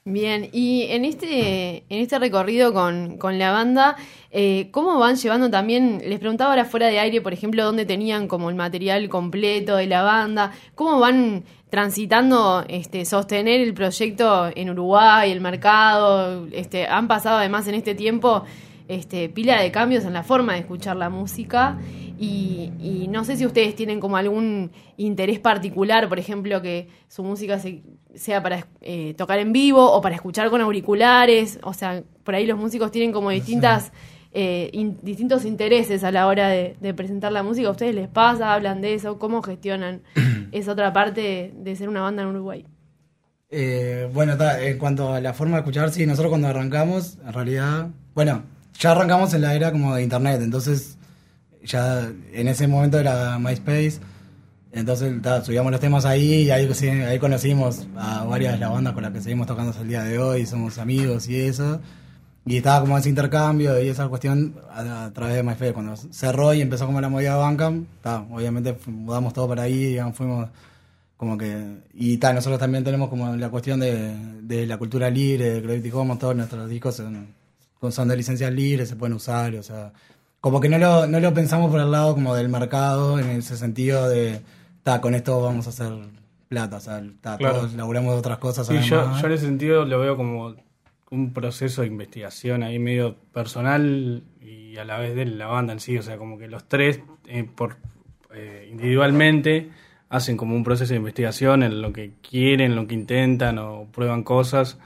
Bien, 0.06 0.50
y 0.52 0.82
en 0.90 1.06
este, 1.06 1.78
en 1.88 2.02
este 2.02 2.18
recorrido 2.18 2.74
con, 2.74 3.16
con 3.16 3.38
la 3.38 3.52
banda, 3.52 3.96
eh, 4.30 4.68
¿cómo 4.70 4.98
van 4.98 5.16
llevando 5.16 5.48
también? 5.48 6.02
Les 6.04 6.18
preguntaba 6.18 6.50
ahora 6.50 6.66
fuera 6.66 6.88
de 6.88 6.98
aire, 6.98 7.22
por 7.22 7.32
ejemplo, 7.32 7.64
dónde 7.64 7.86
tenían 7.86 8.28
como 8.28 8.50
el 8.50 8.54
material 8.54 9.08
completo 9.08 9.76
de 9.76 9.86
la 9.86 10.02
banda, 10.02 10.52
¿cómo 10.74 11.00
van 11.00 11.44
transitando 11.70 12.66
este, 12.68 13.06
sostener 13.06 13.62
el 13.62 13.72
proyecto 13.72 14.50
en 14.54 14.68
Uruguay, 14.68 15.32
el 15.32 15.40
mercado? 15.40 16.48
Este, 16.52 16.86
han 16.86 17.08
pasado 17.08 17.38
además 17.38 17.66
en 17.68 17.76
este 17.76 17.94
tiempo 17.94 18.44
este, 18.88 19.30
pila 19.30 19.62
de 19.62 19.70
cambios 19.70 20.04
en 20.04 20.12
la 20.12 20.22
forma 20.22 20.52
de 20.52 20.58
escuchar 20.58 20.96
la 20.96 21.08
música 21.08 21.78
y, 22.16 22.70
y 22.78 23.08
no 23.08 23.24
sé 23.24 23.36
si 23.36 23.44
ustedes 23.46 23.74
tienen 23.74 24.00
como 24.00 24.16
algún 24.16 24.70
interés 24.96 25.38
particular, 25.40 26.08
por 26.08 26.18
ejemplo, 26.18 26.62
que 26.62 26.88
su 27.08 27.22
música 27.24 27.58
se- 27.58 27.82
sea 28.14 28.42
para 28.42 28.66
eh, 28.80 29.14
tocar 29.16 29.38
en 29.40 29.52
vivo 29.52 29.90
o 29.92 30.00
para 30.00 30.14
escuchar 30.14 30.50
con 30.50 30.60
auriculares, 30.60 31.58
o 31.62 31.72
sea, 31.74 32.02
por 32.22 32.34
ahí 32.34 32.46
los 32.46 32.58
músicos 32.58 32.90
tienen 32.90 33.12
como 33.12 33.30
distintas... 33.30 33.92
eh, 34.36 34.68
in- 34.72 34.98
distintos 35.02 35.44
intereses 35.44 36.02
a 36.02 36.10
la 36.10 36.26
hora 36.26 36.48
de, 36.48 36.76
de 36.80 36.92
presentar 36.94 37.30
la 37.30 37.42
música. 37.44 37.68
¿A 37.68 37.70
ustedes 37.70 37.94
les 37.94 38.08
pasa? 38.08 38.52
¿Hablan 38.52 38.80
de 38.80 38.94
eso? 38.94 39.16
¿Cómo 39.18 39.42
gestionan 39.42 40.02
esa 40.52 40.72
otra 40.72 40.92
parte 40.92 41.20
de, 41.20 41.52
de 41.56 41.76
ser 41.76 41.88
una 41.88 42.00
banda 42.02 42.22
en 42.22 42.28
Uruguay? 42.30 42.64
Eh, 43.50 44.08
bueno, 44.12 44.36
ta, 44.36 44.60
en 44.60 44.78
cuanto 44.78 45.12
a 45.12 45.20
la 45.20 45.32
forma 45.34 45.56
de 45.56 45.60
escuchar, 45.60 45.90
sí, 45.90 46.06
nosotros 46.06 46.30
cuando 46.30 46.48
arrancamos, 46.48 47.18
en 47.24 47.32
realidad, 47.32 47.88
bueno, 48.14 48.42
ya 48.78 48.90
arrancamos 48.92 49.32
en 49.34 49.42
la 49.42 49.54
era 49.54 49.70
como 49.70 49.94
de 49.94 50.02
internet, 50.02 50.40
entonces 50.42 50.98
ya 51.64 52.10
en 52.32 52.48
ese 52.48 52.66
momento 52.66 52.98
era 52.98 53.38
MySpace, 53.38 54.00
entonces 54.72 55.14
subíamos 55.44 55.70
los 55.70 55.80
temas 55.80 56.04
ahí 56.04 56.42
y 56.42 56.50
ahí, 56.50 56.68
conocimos 57.18 57.86
a 57.96 58.24
varias 58.24 58.54
de 58.54 58.58
las 58.58 58.70
bandas 58.70 58.92
con 58.92 59.04
las 59.04 59.12
que 59.12 59.20
seguimos 59.20 59.46
tocando 59.46 59.70
hasta 59.70 59.82
el 59.82 59.88
día 59.88 60.02
de 60.02 60.18
hoy, 60.18 60.46
somos 60.46 60.78
amigos 60.78 61.28
y 61.28 61.40
eso. 61.40 61.80
Y 62.46 62.58
estaba 62.58 62.80
como 62.80 62.98
ese 62.98 63.08
intercambio 63.08 63.80
y 63.80 63.88
esa 63.88 64.08
cuestión 64.08 64.56
a, 64.70 65.10
través 65.14 65.36
de 65.36 65.42
MySpace. 65.42 65.72
Cuando 65.72 65.96
cerró 65.96 66.52
y 66.52 66.60
empezó 66.60 66.86
como 66.86 67.00
la 67.00 67.08
movida 67.08 67.38
ta, 68.02 68.26
obviamente 68.30 68.76
mudamos 68.86 69.32
todo 69.32 69.48
para 69.48 69.62
ahí, 69.62 69.86
digamos, 69.86 70.16
fuimos 70.16 70.50
como 71.16 71.38
que 71.38 71.78
y 71.94 72.18
tal 72.18 72.34
nosotros 72.34 72.58
también 72.58 72.84
tenemos 72.84 73.08
como 73.08 73.34
la 73.36 73.48
cuestión 73.48 73.80
de, 73.80 74.14
de 74.42 74.66
la 74.66 74.76
cultura 74.76 75.08
libre 75.10 75.50
de 75.50 75.60
Gravity 75.60 75.90
Commons 75.90 76.20
todos 76.20 76.34
nuestros 76.34 76.68
discos 76.68 76.96
son, 76.96 77.28
son 77.90 78.08
de 78.08 78.16
licencias 78.16 78.52
libres 78.52 78.88
se 78.88 78.96
pueden 78.96 79.14
usar 79.14 79.54
o 79.54 79.62
sea 79.62 79.92
como 80.44 80.60
que 80.60 80.68
no 80.68 80.76
lo, 80.76 81.06
no 81.06 81.20
lo 81.20 81.32
pensamos 81.32 81.70
por 81.70 81.80
el 81.80 81.90
lado 81.90 82.12
como 82.12 82.34
del 82.34 82.50
mercado 82.50 83.18
en 83.18 83.30
ese 83.30 83.56
sentido 83.56 84.10
de 84.10 84.42
ta, 84.82 85.00
con 85.00 85.14
esto 85.14 85.40
vamos 85.40 85.66
a 85.66 85.70
hacer 85.70 85.90
plata 86.50 86.76
o 86.76 86.80
sea 86.80 87.02
ta, 87.22 87.38
Claro. 87.38 87.54
todos 87.60 87.72
laburamos 87.72 88.14
otras 88.14 88.36
cosas 88.36 88.66
Sí, 88.66 88.74
yo, 88.80 89.10
yo 89.18 89.26
en 89.26 89.32
ese 89.32 89.46
sentido 89.46 89.86
lo 89.86 89.98
veo 90.00 90.18
como 90.18 90.54
un 91.10 91.32
proceso 91.32 91.80
de 91.80 91.86
investigación 91.86 92.62
ahí 92.62 92.78
medio 92.78 93.16
personal 93.32 94.22
y 94.42 94.76
a 94.76 94.84
la 94.84 94.98
vez 94.98 95.14
de 95.14 95.24
la 95.24 95.46
banda 95.46 95.72
en 95.72 95.80
sí, 95.80 95.96
o 95.96 96.02
sea, 96.02 96.18
como 96.18 96.36
que 96.36 96.46
los 96.46 96.68
tres 96.68 97.00
eh, 97.26 97.44
por 97.44 97.78
eh, 98.34 98.68
individualmente 98.70 99.70
hacen 100.10 100.36
como 100.36 100.54
un 100.54 100.62
proceso 100.62 100.92
de 100.92 100.98
investigación 100.98 101.62
en 101.62 101.80
lo 101.80 101.90
que 101.94 102.12
quieren, 102.20 102.76
lo 102.76 102.86
que 102.86 102.92
intentan 102.92 103.58
o 103.58 103.86
prueban 103.90 104.22
cosas. 104.22 104.76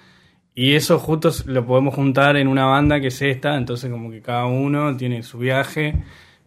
Y 0.61 0.75
eso 0.75 0.99
justo 0.99 1.31
lo 1.47 1.65
podemos 1.65 1.95
juntar 1.95 2.37
en 2.37 2.49
una 2.49 2.65
banda 2.65 3.01
que 3.01 3.07
es 3.07 3.23
esta, 3.23 3.57
entonces 3.57 3.89
como 3.93 4.11
que 4.11 4.21
cada 4.21 4.47
uno 4.47 4.97
tiene 4.97 5.23
su 5.23 5.39
viaje 5.39 6.03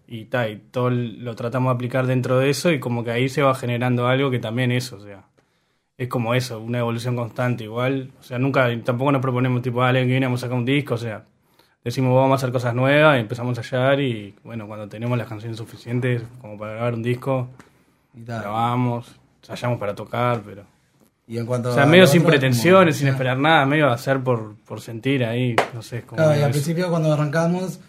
y 0.06 0.26
tal, 0.26 0.52
y 0.52 0.58
todo 0.58 0.90
lo 0.90 1.34
tratamos 1.38 1.72
de 1.72 1.76
aplicar 1.76 2.08
dentro 2.08 2.38
de 2.38 2.50
eso 2.50 2.74
y 2.74 2.82
como 2.82 3.06
que 3.06 3.12
ahí 3.12 3.30
se 3.30 3.42
va 3.42 3.56
generando 3.56 4.08
algo 4.08 4.30
que 4.30 4.40
también 4.40 4.74
eso, 4.74 4.98
o 4.98 5.00
sea, 5.00 5.24
es 5.98 6.10
como 6.10 6.36
eso, 6.36 6.60
una 6.60 6.80
evolución 6.80 7.16
constante 7.16 7.64
igual, 7.64 8.12
o 8.20 8.24
sea, 8.24 8.38
nunca, 8.38 8.68
tampoco 8.84 9.14
nos 9.14 9.22
proponemos 9.22 9.62
tipo, 9.62 9.82
dale, 9.82 10.02
que 10.02 10.08
viene, 10.08 10.26
vamos 10.26 10.42
a 10.44 10.48
sacar 10.48 10.58
un 10.58 10.66
disco, 10.66 10.96
o 10.96 10.98
sea, 10.98 11.24
decimos 11.82 12.14
vamos 12.14 12.34
a 12.34 12.36
hacer 12.36 12.52
cosas 12.52 12.76
nuevas 12.76 13.16
y 13.16 13.22
empezamos 13.22 13.58
a 13.60 13.62
hallar 13.62 14.02
y 14.02 14.36
bueno, 14.44 14.68
cuando 14.68 14.90
tenemos 14.90 15.18
las 15.18 15.30
canciones 15.30 15.58
suficientes 15.58 16.22
como 16.42 16.58
para 16.58 16.74
grabar 16.74 16.96
un 16.96 17.04
disco, 17.04 17.48
grabamos, 18.14 19.18
ensayamos 19.42 19.80
para 19.80 19.96
tocar, 19.96 20.42
pero... 20.46 20.81
Y 21.32 21.38
en 21.38 21.46
cuanto 21.46 21.70
O 21.70 21.74
sea, 21.74 21.84
a 21.84 21.86
medio 21.86 22.06
sin 22.08 22.22
otro, 22.22 22.32
pretensiones, 22.32 22.96
como- 22.96 23.00
sin 23.00 23.08
esperar 23.08 23.38
nada, 23.38 23.66
medio 23.66 23.90
hacer 23.90 24.20
por, 24.22 24.56
por 24.68 24.82
sentir 24.82 25.24
ahí, 25.24 25.56
no 25.74 25.82
sé, 25.82 26.02
como... 26.02 26.18
Claro, 26.18 26.32
y 26.34 26.36
al 26.44 26.50
eso. 26.50 26.52
principio 26.52 26.90
cuando 26.90 27.14
arrancamos 27.14 27.80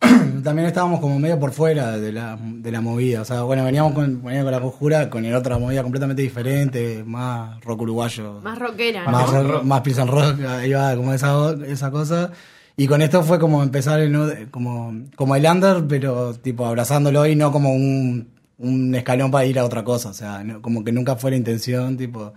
también 0.44 0.66
estábamos 0.66 1.00
como 1.00 1.18
medio 1.18 1.38
por 1.38 1.52
fuera 1.52 1.96
de 1.98 2.12
la, 2.12 2.36
de 2.40 2.70
la 2.72 2.80
movida. 2.80 3.22
O 3.22 3.24
sea, 3.24 3.42
bueno, 3.42 3.64
veníamos 3.64 3.92
con, 3.92 4.22
veníamos 4.22 4.44
con 4.44 4.52
la 4.52 4.60
conjura 4.60 5.10
con 5.10 5.24
el 5.24 5.34
otra 5.34 5.58
movida 5.58 5.82
completamente 5.82 6.22
diferente, 6.22 7.02
más 7.04 7.60
rock 7.64 7.82
uruguayo. 7.82 8.40
Más 8.42 8.58
rockera, 8.58 9.04
¿no? 9.04 9.10
más, 9.12 9.30
rock, 9.44 9.62
más 9.64 9.80
pilsen 9.82 10.08
rock, 10.08 10.40
ahí 10.48 10.72
va, 10.72 10.94
como 10.96 11.12
esa, 11.12 11.52
esa 11.66 11.90
cosa. 11.90 12.30
Y 12.76 12.86
con 12.86 13.02
esto 13.02 13.22
fue 13.24 13.38
como 13.40 13.62
empezar 13.62 13.98
el, 14.00 14.48
como, 14.50 14.92
como 15.16 15.34
el 15.36 15.44
under, 15.46 15.84
pero 15.88 16.34
tipo 16.34 16.64
abrazándolo 16.64 17.26
y 17.26 17.34
no 17.34 17.50
como 17.50 17.72
un, 17.72 18.28
un 18.58 18.94
escalón 18.94 19.30
para 19.32 19.46
ir 19.46 19.58
a 19.58 19.64
otra 19.64 19.82
cosa. 19.84 20.10
O 20.10 20.14
sea, 20.14 20.44
no- 20.44 20.62
como 20.62 20.84
que 20.84 20.92
nunca 20.92 21.16
fue 21.16 21.30
la 21.32 21.36
intención, 21.36 21.96
tipo. 21.96 22.32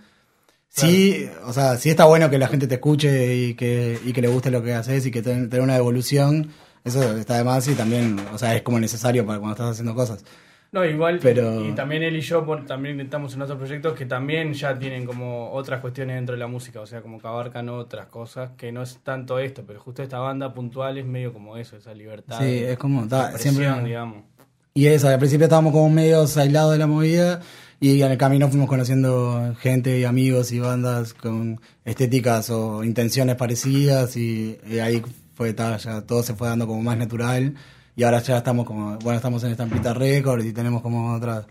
Sí, 0.74 1.28
o 1.44 1.52
sea, 1.52 1.76
sí 1.76 1.90
está 1.90 2.06
bueno 2.06 2.30
que 2.30 2.38
la 2.38 2.48
gente 2.48 2.66
te 2.66 2.74
escuche 2.76 3.34
y 3.36 3.54
que, 3.54 3.98
y 4.04 4.12
que 4.12 4.22
le 4.22 4.28
guste 4.28 4.50
lo 4.50 4.62
que 4.62 4.72
haces 4.72 5.04
y 5.06 5.10
que 5.10 5.20
ten- 5.22 5.50
tener 5.50 5.62
una 5.62 5.76
evolución. 5.76 6.48
Eso 6.82 7.16
está 7.16 7.36
de 7.36 7.44
más 7.44 7.68
y 7.68 7.74
también, 7.74 8.18
o 8.32 8.38
sea, 8.38 8.56
es 8.56 8.62
como 8.62 8.80
necesario 8.80 9.24
para 9.26 9.38
cuando 9.38 9.52
estás 9.54 9.70
haciendo 9.72 9.94
cosas. 9.94 10.24
No, 10.72 10.82
igual, 10.86 11.18
Pero- 11.22 11.62
y 11.68 11.72
también 11.72 12.02
él 12.02 12.16
y 12.16 12.22
yo 12.22 12.46
por- 12.46 12.64
también 12.64 12.98
estamos 12.98 13.34
en 13.34 13.42
otros 13.42 13.58
proyectos 13.58 13.92
que 13.92 14.06
también 14.06 14.54
ya 14.54 14.78
tienen 14.78 15.04
como 15.04 15.52
otras 15.52 15.82
cuestiones 15.82 16.16
dentro 16.16 16.34
de 16.34 16.38
la 16.38 16.46
música, 16.46 16.80
o 16.80 16.86
sea, 16.86 17.02
como 17.02 17.20
que 17.20 17.26
abarcan 17.28 17.68
otras 17.68 18.06
cosas, 18.06 18.52
que 18.56 18.72
no 18.72 18.82
es 18.82 18.96
tanto 19.04 19.38
esto, 19.38 19.62
pero 19.66 19.78
justo 19.78 20.02
esta 20.02 20.18
banda 20.20 20.54
puntual 20.54 20.96
es 20.96 21.04
medio 21.04 21.34
como 21.34 21.58
eso, 21.58 21.76
esa 21.76 21.92
libertad. 21.92 22.38
Sí, 22.40 22.64
es 22.64 22.78
como, 22.78 23.06
ta, 23.06 23.36
siempre. 23.36 23.68
digamos. 23.84 24.24
Y 24.72 24.86
eso, 24.86 25.08
al 25.08 25.18
principio 25.18 25.44
estábamos 25.44 25.72
como 25.72 25.90
medio 25.90 26.22
aislados 26.22 26.72
de 26.72 26.78
la 26.78 26.86
movida 26.86 27.42
y 27.82 28.00
en 28.02 28.12
el 28.12 28.16
camino 28.18 28.48
fuimos 28.48 28.68
conociendo 28.68 29.54
gente 29.60 29.98
y 29.98 30.04
amigos 30.04 30.52
y 30.52 30.58
bandas 30.60 31.12
con 31.14 31.60
estéticas 31.84 32.48
o 32.50 32.84
intenciones 32.84 33.34
parecidas 33.36 34.16
y, 34.16 34.56
y 34.70 34.78
ahí 34.78 35.02
fue 35.34 35.52
ta, 35.52 35.76
ya 35.78 36.00
todo 36.02 36.22
se 36.22 36.34
fue 36.34 36.48
dando 36.48 36.66
como 36.66 36.80
más 36.82 36.96
natural 36.96 37.54
y 37.96 38.04
ahora 38.04 38.22
ya 38.22 38.38
estamos 38.38 38.66
como, 38.66 38.96
bueno, 38.98 39.16
estamos 39.16 39.42
en 39.44 39.50
Estampita 39.50 39.92
Records 39.92 40.44
y 40.46 40.52
tenemos 40.52 40.80
como 40.80 41.12
otras 41.12 41.44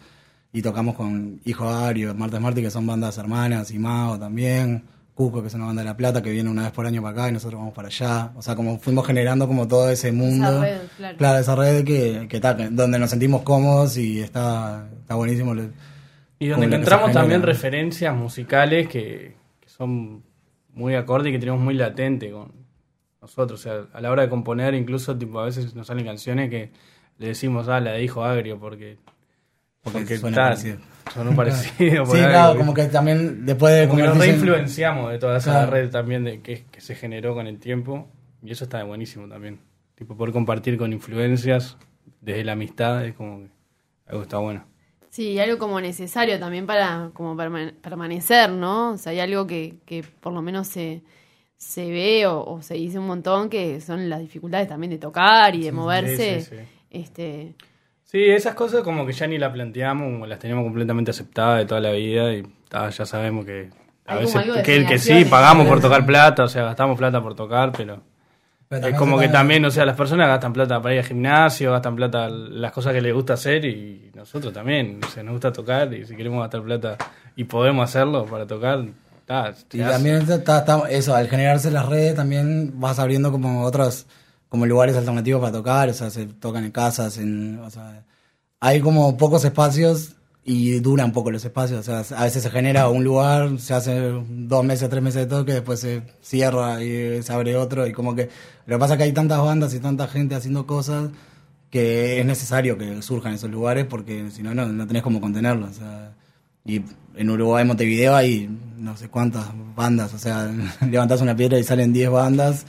y 0.54 0.62
tocamos 0.62 0.96
con 0.96 1.40
Hijo 1.46 1.70
Ario, 1.70 2.16
Marta 2.16 2.40
Martí 2.40 2.62
que 2.62 2.72
son 2.72 2.88
bandas 2.88 3.18
hermanas 3.18 3.70
y 3.72 3.78
Mao 3.80 4.18
también. 4.18 4.84
Cuco, 5.14 5.42
que 5.42 5.50
es 5.50 5.54
una 5.54 5.66
banda 5.66 5.82
de 5.82 5.88
La 5.90 5.98
Plata, 5.98 6.22
que 6.24 6.32
viene 6.32 6.50
una 6.50 6.64
vez 6.64 6.72
por 6.72 6.86
año 6.86 7.02
para 7.02 7.12
acá 7.14 7.30
y 7.30 7.34
nosotros 7.34 7.60
vamos 7.60 7.74
para 7.76 7.90
allá. 7.90 8.32
O 8.38 8.42
sea, 8.42 8.56
como 8.56 8.80
fuimos 8.80 9.06
generando 9.06 9.46
como 9.46 9.68
todo 9.68 9.90
ese 9.90 10.12
mundo. 10.14 10.62
red, 10.62 10.80
claro. 11.18 11.38
esa 11.40 11.54
red 11.56 11.84
que, 11.84 12.28
que, 12.30 12.40
que- 12.40 12.70
donde 12.72 12.98
nos 12.98 13.10
sentimos 13.10 13.42
cómodos 13.44 13.98
y 13.98 14.22
está, 14.22 14.88
está 15.02 15.16
buenísimo. 15.16 15.54
Y 16.44 16.48
donde 16.48 16.66
encontramos 16.66 17.12
también 17.12 17.42
referencias 17.44 18.16
musicales 18.16 18.88
que, 18.88 19.36
que 19.60 19.70
son 19.70 20.24
muy 20.74 20.96
acorde 20.96 21.30
y 21.30 21.34
que 21.34 21.40
tenemos 21.40 21.62
muy 21.62 21.74
latente 21.76 22.32
con 22.32 22.52
nosotros. 23.22 23.60
O 23.60 23.64
sea, 23.64 23.86
a 23.94 24.02
la 24.02 24.10
hora 24.12 24.24
de 24.24 24.30
componer, 24.30 24.74
incluso 24.74 25.18
tipo 25.18 25.40
a 25.40 25.46
veces 25.46 25.76
nos 25.76 25.88
salen 25.88 26.06
canciones 26.06 26.50
que 26.50 26.72
le 27.20 27.28
decimos, 27.28 27.68
ah, 27.68 27.80
la 27.80 27.92
de 27.92 28.04
Hijo 28.04 28.24
Agrio, 28.24 28.58
porque, 28.60 28.98
porque 29.84 30.18
suena 30.18 30.36
tal, 30.36 30.46
parecido. 30.50 30.78
sonó 31.14 31.36
parecido. 31.36 32.06
Sí, 32.08 32.18
claro, 32.18 32.58
como 32.58 32.74
que 32.74 32.86
también 32.86 33.46
después 33.46 33.74
de 33.80 33.88
Como 33.88 34.00
que 34.02 34.08
nos 34.08 34.16
en- 34.16 34.22
reinfluenciamos 34.22 35.12
de 35.12 35.20
toda 35.20 35.38
esa 35.38 35.52
Claro. 35.52 35.72
red 35.72 35.90
también 35.92 36.24
de 36.24 36.42
que, 36.42 36.66
que 36.72 36.82
se 36.82 36.96
generó 36.96 37.36
con 37.36 37.46
el 37.48 37.60
tiempo 37.60 38.10
y 38.42 38.52
eso 38.52 38.64
está 38.64 38.84
buenísimo 38.84 39.28
también. 39.28 39.60
Tipo, 39.94 40.18
poder 40.18 40.34
compartir 40.34 40.78
con 40.78 40.92
influencias 40.92 41.78
desde 42.22 42.44
la 42.44 42.54
amistad 42.54 43.06
es 43.06 43.14
como 43.14 43.42
que 43.42 43.50
algo 44.08 44.24
está 44.24 44.38
bueno. 44.40 44.66
Sí, 45.12 45.32
y 45.34 45.40
algo 45.40 45.58
como 45.60 45.82
necesario 45.82 46.40
también 46.40 46.66
para 46.66 47.12
como 47.14 47.36
perma- 47.36 47.74
permanecer, 47.82 48.50
¿no? 48.52 48.94
O 48.94 48.98
sea, 48.98 49.12
hay 49.12 49.20
algo 49.20 49.46
que, 49.46 49.76
que 49.86 50.04
por 50.04 50.34
lo 50.34 50.42
menos 50.42 50.68
se, 50.70 51.04
se 51.58 51.90
ve 51.92 52.28
o, 52.28 52.44
o 52.46 52.62
se 52.62 52.76
dice 52.76 53.00
un 53.00 53.08
montón 53.08 53.50
que 53.50 53.82
son 53.82 54.10
las 54.10 54.22
dificultades 54.22 54.70
también 54.70 54.92
de 54.92 55.00
tocar 55.00 55.56
y 55.56 55.64
de 55.64 55.72
moverse. 55.74 56.42
sí, 56.42 56.58
sí. 56.58 56.64
Este, 56.92 57.56
Sí, 58.06 58.26
esas 58.30 58.56
cosas 58.56 58.84
como 58.84 59.06
que 59.06 59.14
ya 59.14 59.28
ni 59.28 59.38
las 59.38 59.54
planteamos, 59.54 60.28
las 60.28 60.40
teníamos 60.40 60.66
completamente 60.66 61.12
aceptadas 61.12 61.60
de 61.60 61.66
toda 61.66 61.80
la 61.82 61.92
vida 61.92 62.34
y 62.34 62.44
ya 62.70 62.92
sabemos 63.06 63.46
que 63.46 63.70
a 64.06 64.16
veces 64.18 64.44
que, 64.64 64.86
que 64.86 64.98
sí, 65.00 65.24
pagamos 65.26 65.68
por 65.68 65.80
tocar 65.82 66.06
plata, 66.06 66.44
o 66.44 66.48
sea, 66.50 66.64
gastamos 66.64 66.98
plata 66.98 67.22
por 67.22 67.36
tocar, 67.36 67.72
Pero 67.72 68.02
es 68.72 68.96
como 68.96 69.20
que 69.20 69.28
también, 69.28 69.66
o 69.66 69.72
sea, 69.72 69.86
las 69.86 69.98
personas 69.98 70.28
gastan 70.28 70.54
plata 70.54 70.82
para 70.82 70.96
ir 70.96 71.02
al 71.02 71.06
gimnasio, 71.06 71.72
gastan 71.72 71.96
plata 71.96 72.30
las 72.30 72.72
cosas 72.72 72.94
que 72.94 73.02
les 73.02 73.14
gusta 73.14 73.34
hacer 73.34 73.66
y 73.66 74.12
nosotros 74.16 74.54
también, 74.54 75.00
o 75.06 75.10
sea, 75.10 75.24
nos 75.24 75.34
gusta 75.34 75.52
tocar 75.52 75.94
y 75.94 76.06
si 76.06 76.16
queremos 76.16 76.42
gastar 76.42 76.64
plata 76.64 76.98
y 77.36 77.44
podemos 77.44 77.84
hacerlo 77.84 78.26
para 78.26 78.48
tocar, 78.48 78.86
ta, 79.26 79.54
Y 79.74 79.80
también 79.80 80.26
eso, 80.90 81.16
al 81.16 81.28
generarse 81.28 81.70
las 81.70 81.86
redes 81.86 82.16
también 82.16 82.80
vas 82.80 83.00
abriendo 83.00 83.32
como 83.32 83.64
otros 83.64 84.08
como 84.48 84.66
lugares 84.66 84.96
alternativos 84.96 85.42
para 85.42 85.54
tocar, 85.54 85.90
o 85.90 85.94
sea, 85.94 86.10
se 86.10 86.26
tocan 86.26 86.64
en 86.64 86.72
casas, 86.72 87.18
en, 87.18 87.60
o 87.60 87.70
sea, 87.70 88.04
hay 88.60 88.80
como 88.80 89.18
pocos 89.18 89.44
espacios 89.44 90.16
y 90.44 90.80
duran 90.80 91.12
poco 91.12 91.32
los 91.32 91.46
espacios, 91.46 91.88
o 91.88 92.04
sea, 92.04 92.18
a 92.18 92.24
veces 92.24 92.42
se 92.42 92.50
genera 92.50 92.90
un 92.90 93.04
lugar, 93.04 93.60
se 93.60 93.74
hace 93.76 94.12
dos 94.28 94.64
meses, 94.64 94.90
tres 94.90 95.04
meses 95.04 95.22
de 95.22 95.28
toque, 95.28 95.54
después 95.54 95.80
se 95.80 96.02
cierra 96.22 96.84
y 96.84 97.22
se 97.22 97.32
abre 97.32 97.56
otro 97.56 97.86
y 97.86 97.92
como 97.92 98.16
que 98.16 98.30
lo 98.66 98.76
que 98.76 98.80
pasa 98.80 98.94
es 98.94 98.98
que 98.98 99.04
hay 99.04 99.12
tantas 99.12 99.40
bandas 99.40 99.74
y 99.74 99.80
tanta 99.80 100.08
gente 100.08 100.36
haciendo 100.36 100.66
cosas 100.66 101.10
que 101.72 102.20
es 102.20 102.26
necesario 102.26 102.78
que 102.78 103.02
surjan 103.02 103.34
esos 103.34 103.50
lugares 103.50 103.86
porque 103.86 104.30
si 104.30 104.44
no, 104.44 104.54
no, 104.54 104.88
tenés 104.88 105.02
como 105.02 105.22
contenerlos. 105.22 105.72
O 105.72 105.74
sea, 105.74 106.14
y 106.66 106.84
en 107.16 107.30
Uruguay, 107.30 107.66
Montevideo, 107.66 108.16
hay 108.16 108.50
no 108.78 108.96
sé 108.98 109.08
cuántas 109.08 109.48
bandas. 109.76 110.14
O 110.14 110.20
sea, 110.20 110.52
levantás 110.90 111.22
una 111.22 111.36
piedra 111.36 111.58
y 111.58 111.64
salen 111.64 111.94
10 111.94 112.12
bandas 112.12 112.66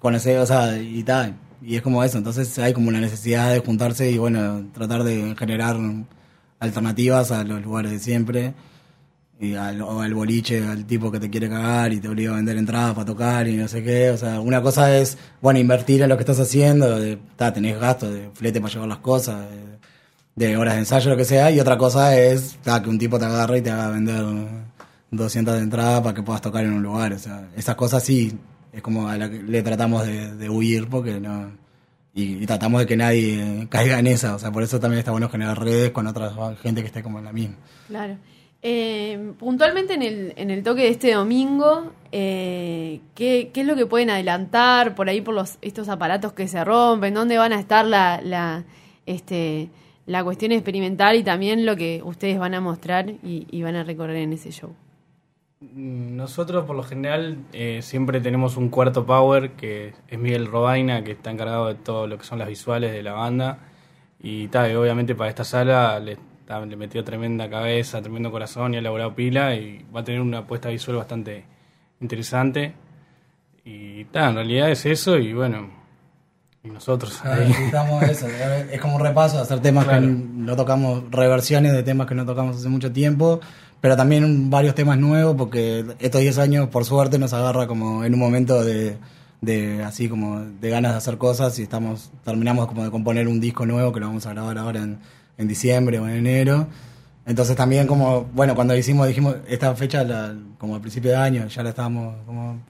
con 0.00 0.14
ese, 0.14 0.38
o 0.38 0.46
sea, 0.46 0.78
y 0.78 1.02
tal. 1.04 1.36
Y 1.62 1.76
es 1.76 1.82
como 1.82 2.02
eso. 2.04 2.18
Entonces 2.18 2.58
hay 2.58 2.72
como 2.72 2.88
una 2.88 3.00
necesidad 3.00 3.52
de 3.52 3.60
juntarse 3.60 4.10
y, 4.10 4.18
bueno, 4.18 4.66
tratar 4.72 5.04
de 5.04 5.34
generar 5.38 5.76
alternativas 6.60 7.32
a 7.32 7.42
los 7.42 7.62
lugares 7.62 7.90
de 7.90 7.98
siempre. 7.98 8.54
Y 9.40 9.54
al, 9.54 9.80
o 9.80 10.02
al 10.02 10.12
boliche, 10.12 10.62
al 10.66 10.84
tipo 10.84 11.10
que 11.10 11.18
te 11.18 11.30
quiere 11.30 11.48
cagar 11.48 11.94
y 11.94 12.00
te 12.00 12.08
obliga 12.08 12.32
a 12.32 12.36
vender 12.36 12.58
entradas 12.58 12.92
para 12.94 13.06
tocar 13.06 13.48
y 13.48 13.56
no 13.56 13.68
sé 13.68 13.82
qué. 13.82 14.10
O 14.10 14.18
sea, 14.18 14.38
una 14.38 14.60
cosa 14.60 14.96
es, 14.98 15.16
bueno, 15.40 15.58
invertir 15.58 16.02
en 16.02 16.10
lo 16.10 16.16
que 16.16 16.22
estás 16.22 16.38
haciendo, 16.40 17.00
de, 17.00 17.18
ta, 17.36 17.50
tenés 17.50 17.80
gastos 17.80 18.12
de 18.12 18.30
flete 18.34 18.60
para 18.60 18.72
llevar 18.72 18.88
las 18.88 18.98
cosas, 18.98 19.46
de, 20.36 20.56
horas 20.58 20.74
de 20.74 20.80
ensayo, 20.80 21.10
lo 21.10 21.16
que 21.16 21.24
sea. 21.24 21.50
Y 21.50 21.58
otra 21.58 21.78
cosa 21.78 22.18
es 22.18 22.58
ta, 22.62 22.82
que 22.82 22.90
un 22.90 22.98
tipo 22.98 23.18
te 23.18 23.24
agarre 23.24 23.58
y 23.58 23.62
te 23.62 23.70
haga 23.70 23.88
vender 23.88 24.22
200 25.10 25.54
de 25.54 25.60
entrada 25.60 26.02
para 26.02 26.14
que 26.14 26.22
puedas 26.22 26.42
tocar 26.42 26.64
en 26.64 26.74
un 26.74 26.82
lugar. 26.82 27.14
O 27.14 27.18
sea, 27.18 27.48
esas 27.56 27.76
cosas 27.76 28.02
sí, 28.04 28.38
es 28.72 28.82
como 28.82 29.08
a 29.08 29.16
la 29.16 29.30
que 29.30 29.42
le 29.42 29.62
tratamos 29.62 30.06
de, 30.06 30.36
de 30.36 30.50
huir 30.50 30.86
porque 30.88 31.18
no... 31.18 31.59
Y, 32.14 32.44
tratamos 32.46 32.80
de 32.80 32.86
que 32.86 32.96
nadie 32.96 33.66
caiga 33.68 33.98
en 33.98 34.06
esa. 34.06 34.34
O 34.34 34.38
sea, 34.38 34.50
por 34.50 34.62
eso 34.62 34.80
también 34.80 34.98
está 34.98 35.12
bueno 35.12 35.28
generar 35.28 35.62
redes 35.62 35.90
con 35.90 36.06
otra 36.06 36.32
gente 36.56 36.80
que 36.80 36.88
esté 36.88 37.02
como 37.02 37.18
en 37.18 37.24
la 37.24 37.32
misma. 37.32 37.56
Claro. 37.88 38.16
Eh, 38.62 39.32
puntualmente 39.38 39.94
en 39.94 40.02
el, 40.02 40.34
en 40.36 40.50
el 40.50 40.62
toque 40.62 40.82
de 40.82 40.88
este 40.88 41.14
domingo, 41.14 41.92
eh, 42.12 43.00
¿qué, 43.14 43.50
qué 43.54 43.62
es 43.62 43.66
lo 43.66 43.74
que 43.74 43.86
pueden 43.86 44.10
adelantar 44.10 44.94
por 44.94 45.08
ahí 45.08 45.22
por 45.22 45.34
los 45.34 45.56
estos 45.62 45.88
aparatos 45.88 46.34
que 46.34 46.46
se 46.46 46.62
rompen? 46.62 47.14
¿Dónde 47.14 47.38
van 47.38 47.52
a 47.52 47.60
estar 47.60 47.86
la, 47.86 48.20
la, 48.22 48.64
este, 49.06 49.70
la 50.04 50.22
cuestión 50.22 50.52
experimental 50.52 51.16
y 51.16 51.22
también 51.22 51.64
lo 51.64 51.76
que 51.76 52.02
ustedes 52.04 52.38
van 52.38 52.54
a 52.54 52.60
mostrar 52.60 53.14
y 53.22 53.62
van 53.62 53.76
a 53.76 53.84
recorrer 53.84 54.16
en 54.16 54.34
ese 54.34 54.50
show? 54.50 54.74
Nosotros 55.60 56.64
por 56.64 56.74
lo 56.74 56.82
general 56.82 57.36
eh, 57.52 57.80
siempre 57.82 58.20
tenemos 58.22 58.56
un 58.56 58.70
cuarto 58.70 59.04
power 59.04 59.50
que 59.52 59.92
es 60.08 60.18
Miguel 60.18 60.46
Robaina 60.46 61.04
que 61.04 61.12
está 61.12 61.30
encargado 61.30 61.66
de 61.68 61.74
todo 61.74 62.06
lo 62.06 62.16
que 62.16 62.24
son 62.24 62.38
las 62.38 62.48
visuales 62.48 62.92
de 62.92 63.02
la 63.02 63.12
banda 63.12 63.58
y 64.22 64.48
tal, 64.48 64.70
y 64.70 64.74
obviamente 64.74 65.14
para 65.14 65.28
esta 65.28 65.44
sala 65.44 66.00
le, 66.00 66.16
ta, 66.46 66.64
le 66.64 66.76
metió 66.76 67.04
tremenda 67.04 67.50
cabeza, 67.50 68.00
tremendo 68.00 68.30
corazón 68.30 68.72
y 68.72 68.76
ha 68.76 68.80
elaborado 68.80 69.14
pila 69.14 69.54
y 69.54 69.84
va 69.94 70.00
a 70.00 70.04
tener 70.04 70.22
una 70.22 70.38
apuesta 70.38 70.70
visual 70.70 70.96
bastante 70.96 71.44
interesante 72.00 72.72
Y 73.64 74.06
ta, 74.06 74.30
en 74.30 74.36
realidad 74.36 74.70
es 74.70 74.86
eso 74.86 75.18
y 75.18 75.34
bueno, 75.34 75.68
y 76.64 76.68
nosotros. 76.68 77.20
Ah, 77.22 77.34
ahí. 77.34 77.48
necesitamos 77.48 78.02
eso, 78.08 78.26
es 78.28 78.80
como 78.80 78.96
un 78.96 79.02
repaso 79.02 79.38
hacer 79.38 79.60
temas 79.60 79.84
Claro. 79.84 80.06
que 80.06 80.06
no 80.08 80.56
tocamos, 80.56 81.04
reversiones 81.10 81.72
de 81.74 81.82
temas 81.82 82.06
que 82.06 82.14
no 82.14 82.24
tocamos 82.24 82.56
hace 82.56 82.68
mucho 82.70 82.90
tiempo, 82.92 83.40
pero 83.80 83.96
también 83.96 84.50
varios 84.50 84.74
temas 84.74 84.98
nuevos, 84.98 85.36
porque 85.36 85.84
estos 85.98 86.20
10 86.20 86.38
años, 86.38 86.68
por 86.68 86.84
suerte, 86.84 87.18
nos 87.18 87.32
agarra 87.32 87.66
como 87.66 88.04
en 88.04 88.14
un 88.14 88.20
momento 88.20 88.62
de, 88.62 88.98
de 89.40 89.82
así 89.82 90.08
como 90.08 90.40
de 90.40 90.70
ganas 90.70 90.92
de 90.92 90.98
hacer 90.98 91.18
cosas 91.18 91.58
y 91.58 91.62
estamos 91.62 92.10
terminamos 92.24 92.66
como 92.66 92.84
de 92.84 92.90
componer 92.90 93.26
un 93.28 93.40
disco 93.40 93.64
nuevo 93.66 93.92
que 93.92 94.00
lo 94.00 94.06
vamos 94.06 94.26
a 94.26 94.30
grabar 94.30 94.58
ahora 94.58 94.82
en, 94.82 94.98
en 95.38 95.48
diciembre 95.48 95.98
o 95.98 96.06
en 96.08 96.16
enero. 96.16 96.66
Entonces 97.26 97.56
también 97.56 97.86
como, 97.86 98.24
bueno, 98.34 98.54
cuando 98.54 98.76
hicimos, 98.76 99.06
dijimos, 99.06 99.36
esta 99.48 99.74
fecha 99.74 100.04
como 100.58 100.74
al 100.74 100.80
principio 100.80 101.10
de 101.10 101.16
año, 101.16 101.46
ya 101.46 101.62
la 101.62 101.70
estábamos 101.70 102.16
como 102.26 102.60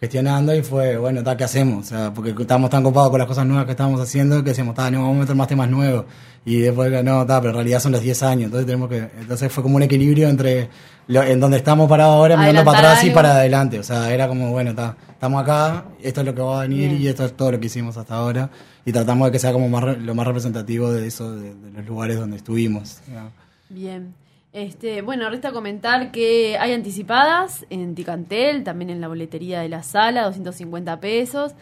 gestionando 0.00 0.54
y 0.54 0.62
fue, 0.62 0.96
bueno, 0.96 1.22
¿qué 1.36 1.44
hacemos? 1.44 1.86
O 1.86 1.88
sea, 1.88 2.12
porque 2.14 2.30
estábamos 2.30 2.70
tan 2.70 2.82
copados 2.82 3.10
con 3.10 3.18
las 3.18 3.28
cosas 3.28 3.44
nuevas 3.46 3.66
que 3.66 3.72
estábamos 3.72 4.00
haciendo 4.00 4.42
que 4.42 4.50
decíamos, 4.50 4.74
no, 4.76 4.82
vamos 5.02 5.16
a 5.16 5.20
meter 5.20 5.36
más 5.36 5.46
temas 5.48 5.68
nuevos. 5.68 6.06
Y 6.44 6.56
después, 6.60 7.04
no, 7.04 7.26
ta, 7.26 7.38
pero 7.40 7.50
en 7.50 7.56
realidad 7.56 7.80
son 7.80 7.92
los 7.92 8.00
10 8.00 8.22
años, 8.22 8.44
entonces 8.46 8.64
tenemos 8.66 8.88
que, 8.88 9.10
entonces 9.20 9.52
fue 9.52 9.62
como 9.62 9.76
un 9.76 9.82
equilibrio 9.82 10.26
entre 10.28 10.70
lo- 11.06 11.22
en 11.22 11.38
donde 11.38 11.58
estamos 11.58 11.86
parados 11.86 12.14
ahora, 12.14 12.36
mirando 12.38 12.64
para 12.64 12.78
atrás 12.78 13.04
y 13.04 13.10
para 13.14 13.32
adelante. 13.32 13.78
O 13.78 13.82
sea, 13.82 14.10
era 14.12 14.26
como, 14.26 14.50
bueno, 14.50 14.74
ta, 14.74 14.96
estamos 15.10 15.42
acá, 15.42 15.84
esto 16.02 16.20
es 16.20 16.26
lo 16.26 16.34
que 16.34 16.40
va 16.40 16.60
a 16.60 16.62
venir 16.62 16.88
Bien. 16.90 17.02
y 17.02 17.06
esto 17.08 17.26
es 17.26 17.36
todo 17.36 17.52
lo 17.52 17.60
que 17.60 17.66
hicimos 17.66 17.98
hasta 17.98 18.14
ahora. 18.14 18.48
Y 18.86 18.92
tratamos 18.92 19.26
de 19.28 19.32
que 19.32 19.38
sea 19.38 19.52
como 19.52 19.68
más, 19.68 19.98
lo 19.98 20.14
más 20.14 20.26
representativo 20.26 20.90
de 20.90 21.06
eso, 21.06 21.36
de, 21.36 21.54
de 21.54 21.72
los 21.72 21.86
lugares 21.86 22.16
donde 22.18 22.38
estuvimos. 22.38 23.00
¿no? 23.08 23.30
Bien. 23.68 24.14
Este, 24.52 25.00
bueno, 25.02 25.30
resta 25.30 25.52
comentar 25.52 26.10
que 26.10 26.58
hay 26.58 26.72
anticipadas 26.72 27.66
en 27.70 27.94
Ticantel, 27.94 28.64
también 28.64 28.90
en 28.90 29.00
la 29.00 29.06
boletería 29.06 29.60
de 29.60 29.68
la 29.68 29.84
sala, 29.84 30.24
250 30.24 30.98
pesos. 30.98 31.54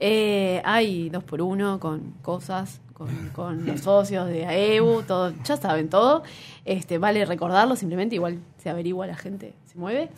Eh, 0.00 0.60
hay 0.64 1.08
dos 1.08 1.22
por 1.22 1.40
uno 1.40 1.78
con 1.78 2.14
cosas, 2.22 2.80
con, 2.94 3.30
con 3.32 3.64
los 3.64 3.82
socios 3.82 4.26
de 4.26 4.44
AEU, 4.46 5.02
todo, 5.02 5.32
ya 5.44 5.56
saben 5.56 5.88
todo. 5.88 6.24
Este, 6.64 6.98
vale 6.98 7.24
recordarlo, 7.24 7.76
simplemente 7.76 8.16
igual 8.16 8.40
se 8.58 8.70
averigua 8.70 9.06
la 9.06 9.14
gente, 9.14 9.54
se 9.66 9.78
mueve. 9.78 10.10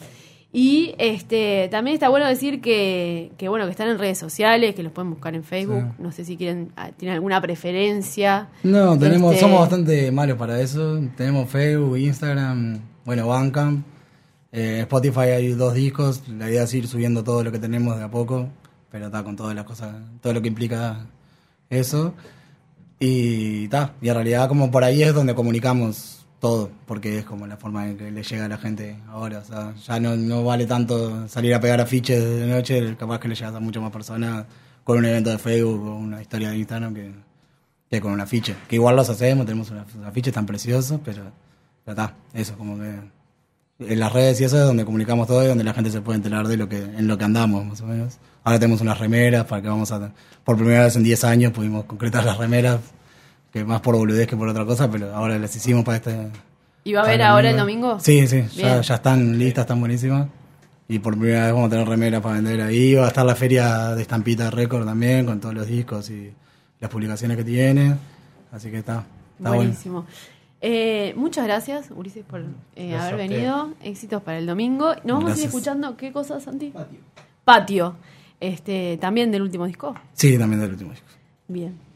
Y 0.57 0.95
este 0.99 1.67
también 1.69 1.95
está 1.95 2.09
bueno 2.09 2.29
decir 2.29 2.61
que, 2.61 3.33
que 3.37 3.49
bueno 3.49 3.65
que 3.65 3.73
están 3.73 3.89
en 3.89 3.99
redes 3.99 4.19
sociales, 4.19 4.77
que 4.77 4.85
los 4.85 4.93
pueden 4.93 5.11
buscar 5.11 5.35
en 5.35 5.43
Facebook. 5.43 5.83
Sí. 5.83 5.97
No 5.99 6.13
sé 6.13 6.25
si 6.25 6.37
quieren 6.37 6.71
ah, 6.77 6.93
tienen 6.97 7.17
alguna 7.17 7.41
preferencia. 7.41 8.51
No, 8.63 8.97
tenemos, 8.97 9.33
Este, 9.33 9.45
somos 9.45 9.59
bastante 9.59 10.13
malos 10.13 10.39
para 10.39 10.61
eso. 10.61 11.01
Tenemos 11.17 11.51
Facebook, 11.51 11.99
Instagram, 11.99 12.79
bueno, 13.05 13.27
Bandcamp. 13.27 13.85
Eh, 14.53 14.79
Spotify 14.83 15.31
hay 15.31 15.49
dos 15.55 15.75
discos. 15.75 16.23
La 16.29 16.49
idea 16.49 16.63
es 16.63 16.73
ir 16.73 16.87
subiendo 16.87 17.25
todo 17.25 17.43
lo 17.43 17.51
que 17.51 17.59
tenemos 17.59 17.99
de 17.99 18.05
a 18.05 18.11
poco, 18.13 18.49
pero 18.93 19.07
está 19.07 19.25
con 19.25 19.35
todas 19.35 19.57
las 19.57 19.65
cosas, 19.65 19.97
todo 20.23 20.35
lo 20.35 20.41
que 20.41 20.47
implica 20.47 21.05
eso. 21.69 22.15
Y 23.01 23.65
está, 23.65 23.95
y 24.01 24.09
en 24.09 24.15
realidad 24.15 24.47
como 24.47 24.71
por 24.71 24.85
ahí 24.85 25.03
es 25.03 25.13
donde 25.13 25.35
comunicamos 25.35 26.24
todo, 26.45 26.71
porque 26.85 27.21
es 27.21 27.25
como 27.25 27.47
la 27.47 27.57
forma 27.57 27.89
en 27.89 27.97
que 27.97 28.11
le 28.11 28.23
llega 28.23 28.45
a 28.45 28.49
la 28.49 28.59
gente 28.59 28.99
ahora. 29.09 29.39
O 29.39 29.45
sea, 29.47 29.75
ya 29.75 29.99
no, 29.99 30.15
no 30.15 30.45
vale 30.45 30.67
tanto 30.67 31.27
salir 31.27 31.55
a 31.55 31.59
pegar 31.59 31.81
afiches 31.81 32.23
de 32.23 32.47
noche, 32.47 32.97
capaz 32.99 33.19
que 33.19 33.29
le 33.29 33.35
llegas 33.35 33.55
a 33.55 33.61
muchas 33.61 33.83
más 33.83 33.91
personas 33.91 34.45
con 34.85 34.99
un 34.99 35.07
evento 35.07 35.31
de 35.31 35.39
Facebook 35.39 35.83
o 35.89 35.95
una 35.97 36.21
historia 36.21 36.51
de 36.51 36.59
Instagram 36.59 36.93
que, 36.93 37.13
que 37.89 37.99
con 37.99 38.13
un 38.13 38.21
afiche. 38.21 38.57
Que 38.69 38.77
igual 38.77 38.95
los 38.95 39.09
hacemos, 39.09 39.47
tenemos 39.47 39.71
unos 39.71 39.87
afiches 40.05 40.35
tan 40.35 40.45
preciosos, 40.45 41.01
pero 41.03 41.23
ya 41.87 41.93
está, 41.93 42.15
eso, 42.35 42.59
como 42.59 42.77
que 42.79 42.93
en 43.79 43.99
las 43.99 44.13
redes 44.13 44.39
y 44.43 44.45
eso 44.45 44.59
es 44.59 44.67
donde 44.67 44.85
comunicamos 44.85 45.27
todo 45.27 45.43
y 45.43 45.47
donde 45.47 45.65
la 45.65 45.73
gente 45.73 45.91
se 45.91 46.03
puede 46.03 46.19
enterar 46.19 46.47
de 46.47 46.59
lo 46.59 46.69
que 46.69 46.77
en 46.77 47.09
lo 47.09 47.17
que 47.17 47.25
andamos, 47.25 47.65
más 47.65 47.81
o 47.81 47.87
menos. 47.87 48.19
Ahora 48.43 48.59
tenemos 48.59 48.83
unas 48.83 48.99
remeras 48.99 49.47
para 49.47 49.63
que 49.63 49.69
vamos 49.69 49.91
a... 49.93 50.13
Por 50.45 50.59
primera 50.59 50.85
vez 50.85 50.95
en 50.97 51.05
10 51.05 51.25
años 51.25 51.53
pudimos 51.53 51.87
concretar 51.87 52.23
las 52.23 52.37
remeras, 52.37 52.81
que 53.55 53.65
más 53.65 53.81
por 53.81 53.95
boludez 53.95 54.27
que 54.27 54.37
por 54.37 54.49
otra 54.49 54.67
cosa, 54.67 54.91
pero 54.91 55.15
ahora 55.15 55.39
las 55.39 55.55
hicimos 55.55 55.85
para 55.85 55.99
este... 55.99 56.29
¿Y 56.83 56.93
va 56.93 57.03
a 57.03 57.05
haber 57.05 57.23
ahora 57.23 57.51
el 57.51 57.57
domingo? 57.57 58.01
Sí, 58.01 58.27
sí, 58.27 58.43
ya, 58.57 58.81
están 58.81 59.39
listas, 59.39 59.63
están 59.63 59.79
buenísimas. 59.79 60.27
Y 60.89 60.99
por 60.99 61.17
primera 61.17 61.45
vez 61.45 61.53
vamos 61.53 61.69
a 61.69 61.71
tener 61.71 61.89
remeras 61.89 62.21
para 62.21 62.35
vender 62.35 62.61
ahí. 62.61 62.97
Va 62.97 63.05
a 63.05 63.09
estar 63.09 63.25
la 63.25 63.37
feria 63.37 63.95
de 63.95 64.03
estampita 64.03 64.51
récord 64.51 64.85
también, 64.85 65.25
con 65.25 65.39
todos 65.39 65.55
los 65.55 65.69
discos 65.69 66.11
y 66.11 66.33
las 66.81 66.91
publicaciones 66.91 67.37
que 67.37 67.45
tiene. 67.45 67.95
Así 68.51 68.73
que 68.73 68.79
está, 68.79 69.07
está 69.39 69.51
bueno. 69.51 69.57
Buenísimo. 69.57 70.05
Eh, 70.61 71.15
muchas 71.17 71.45
gracias, 71.45 71.93
Ulises, 71.95 72.25
por 72.25 72.41
eh, 72.41 72.89
Gracias 72.89 73.03
haber 73.05 73.29
venido. 73.29 73.73
Éxitos 73.85 74.21
para 74.21 74.39
el 74.39 74.47
domingo. 74.47 74.95
Nos 75.05 75.23
vamos 75.23 75.33
a 75.33 75.39
ir 75.39 75.47
escuchando 75.47 75.97
qué 75.97 76.11
cosas, 76.11 76.43
Santi. 76.43 76.71
Patio. 76.71 76.99
Patio. 77.45 77.97
Este, 78.41 78.99
también 79.01 79.31
del 79.31 79.43
último 79.43 79.65
disco. 79.65 79.95
Sí, 80.13 80.37
también 80.37 80.61
del 80.61 80.73
último 80.73 80.91
disco. 80.91 81.07
Bien. 81.47 81.94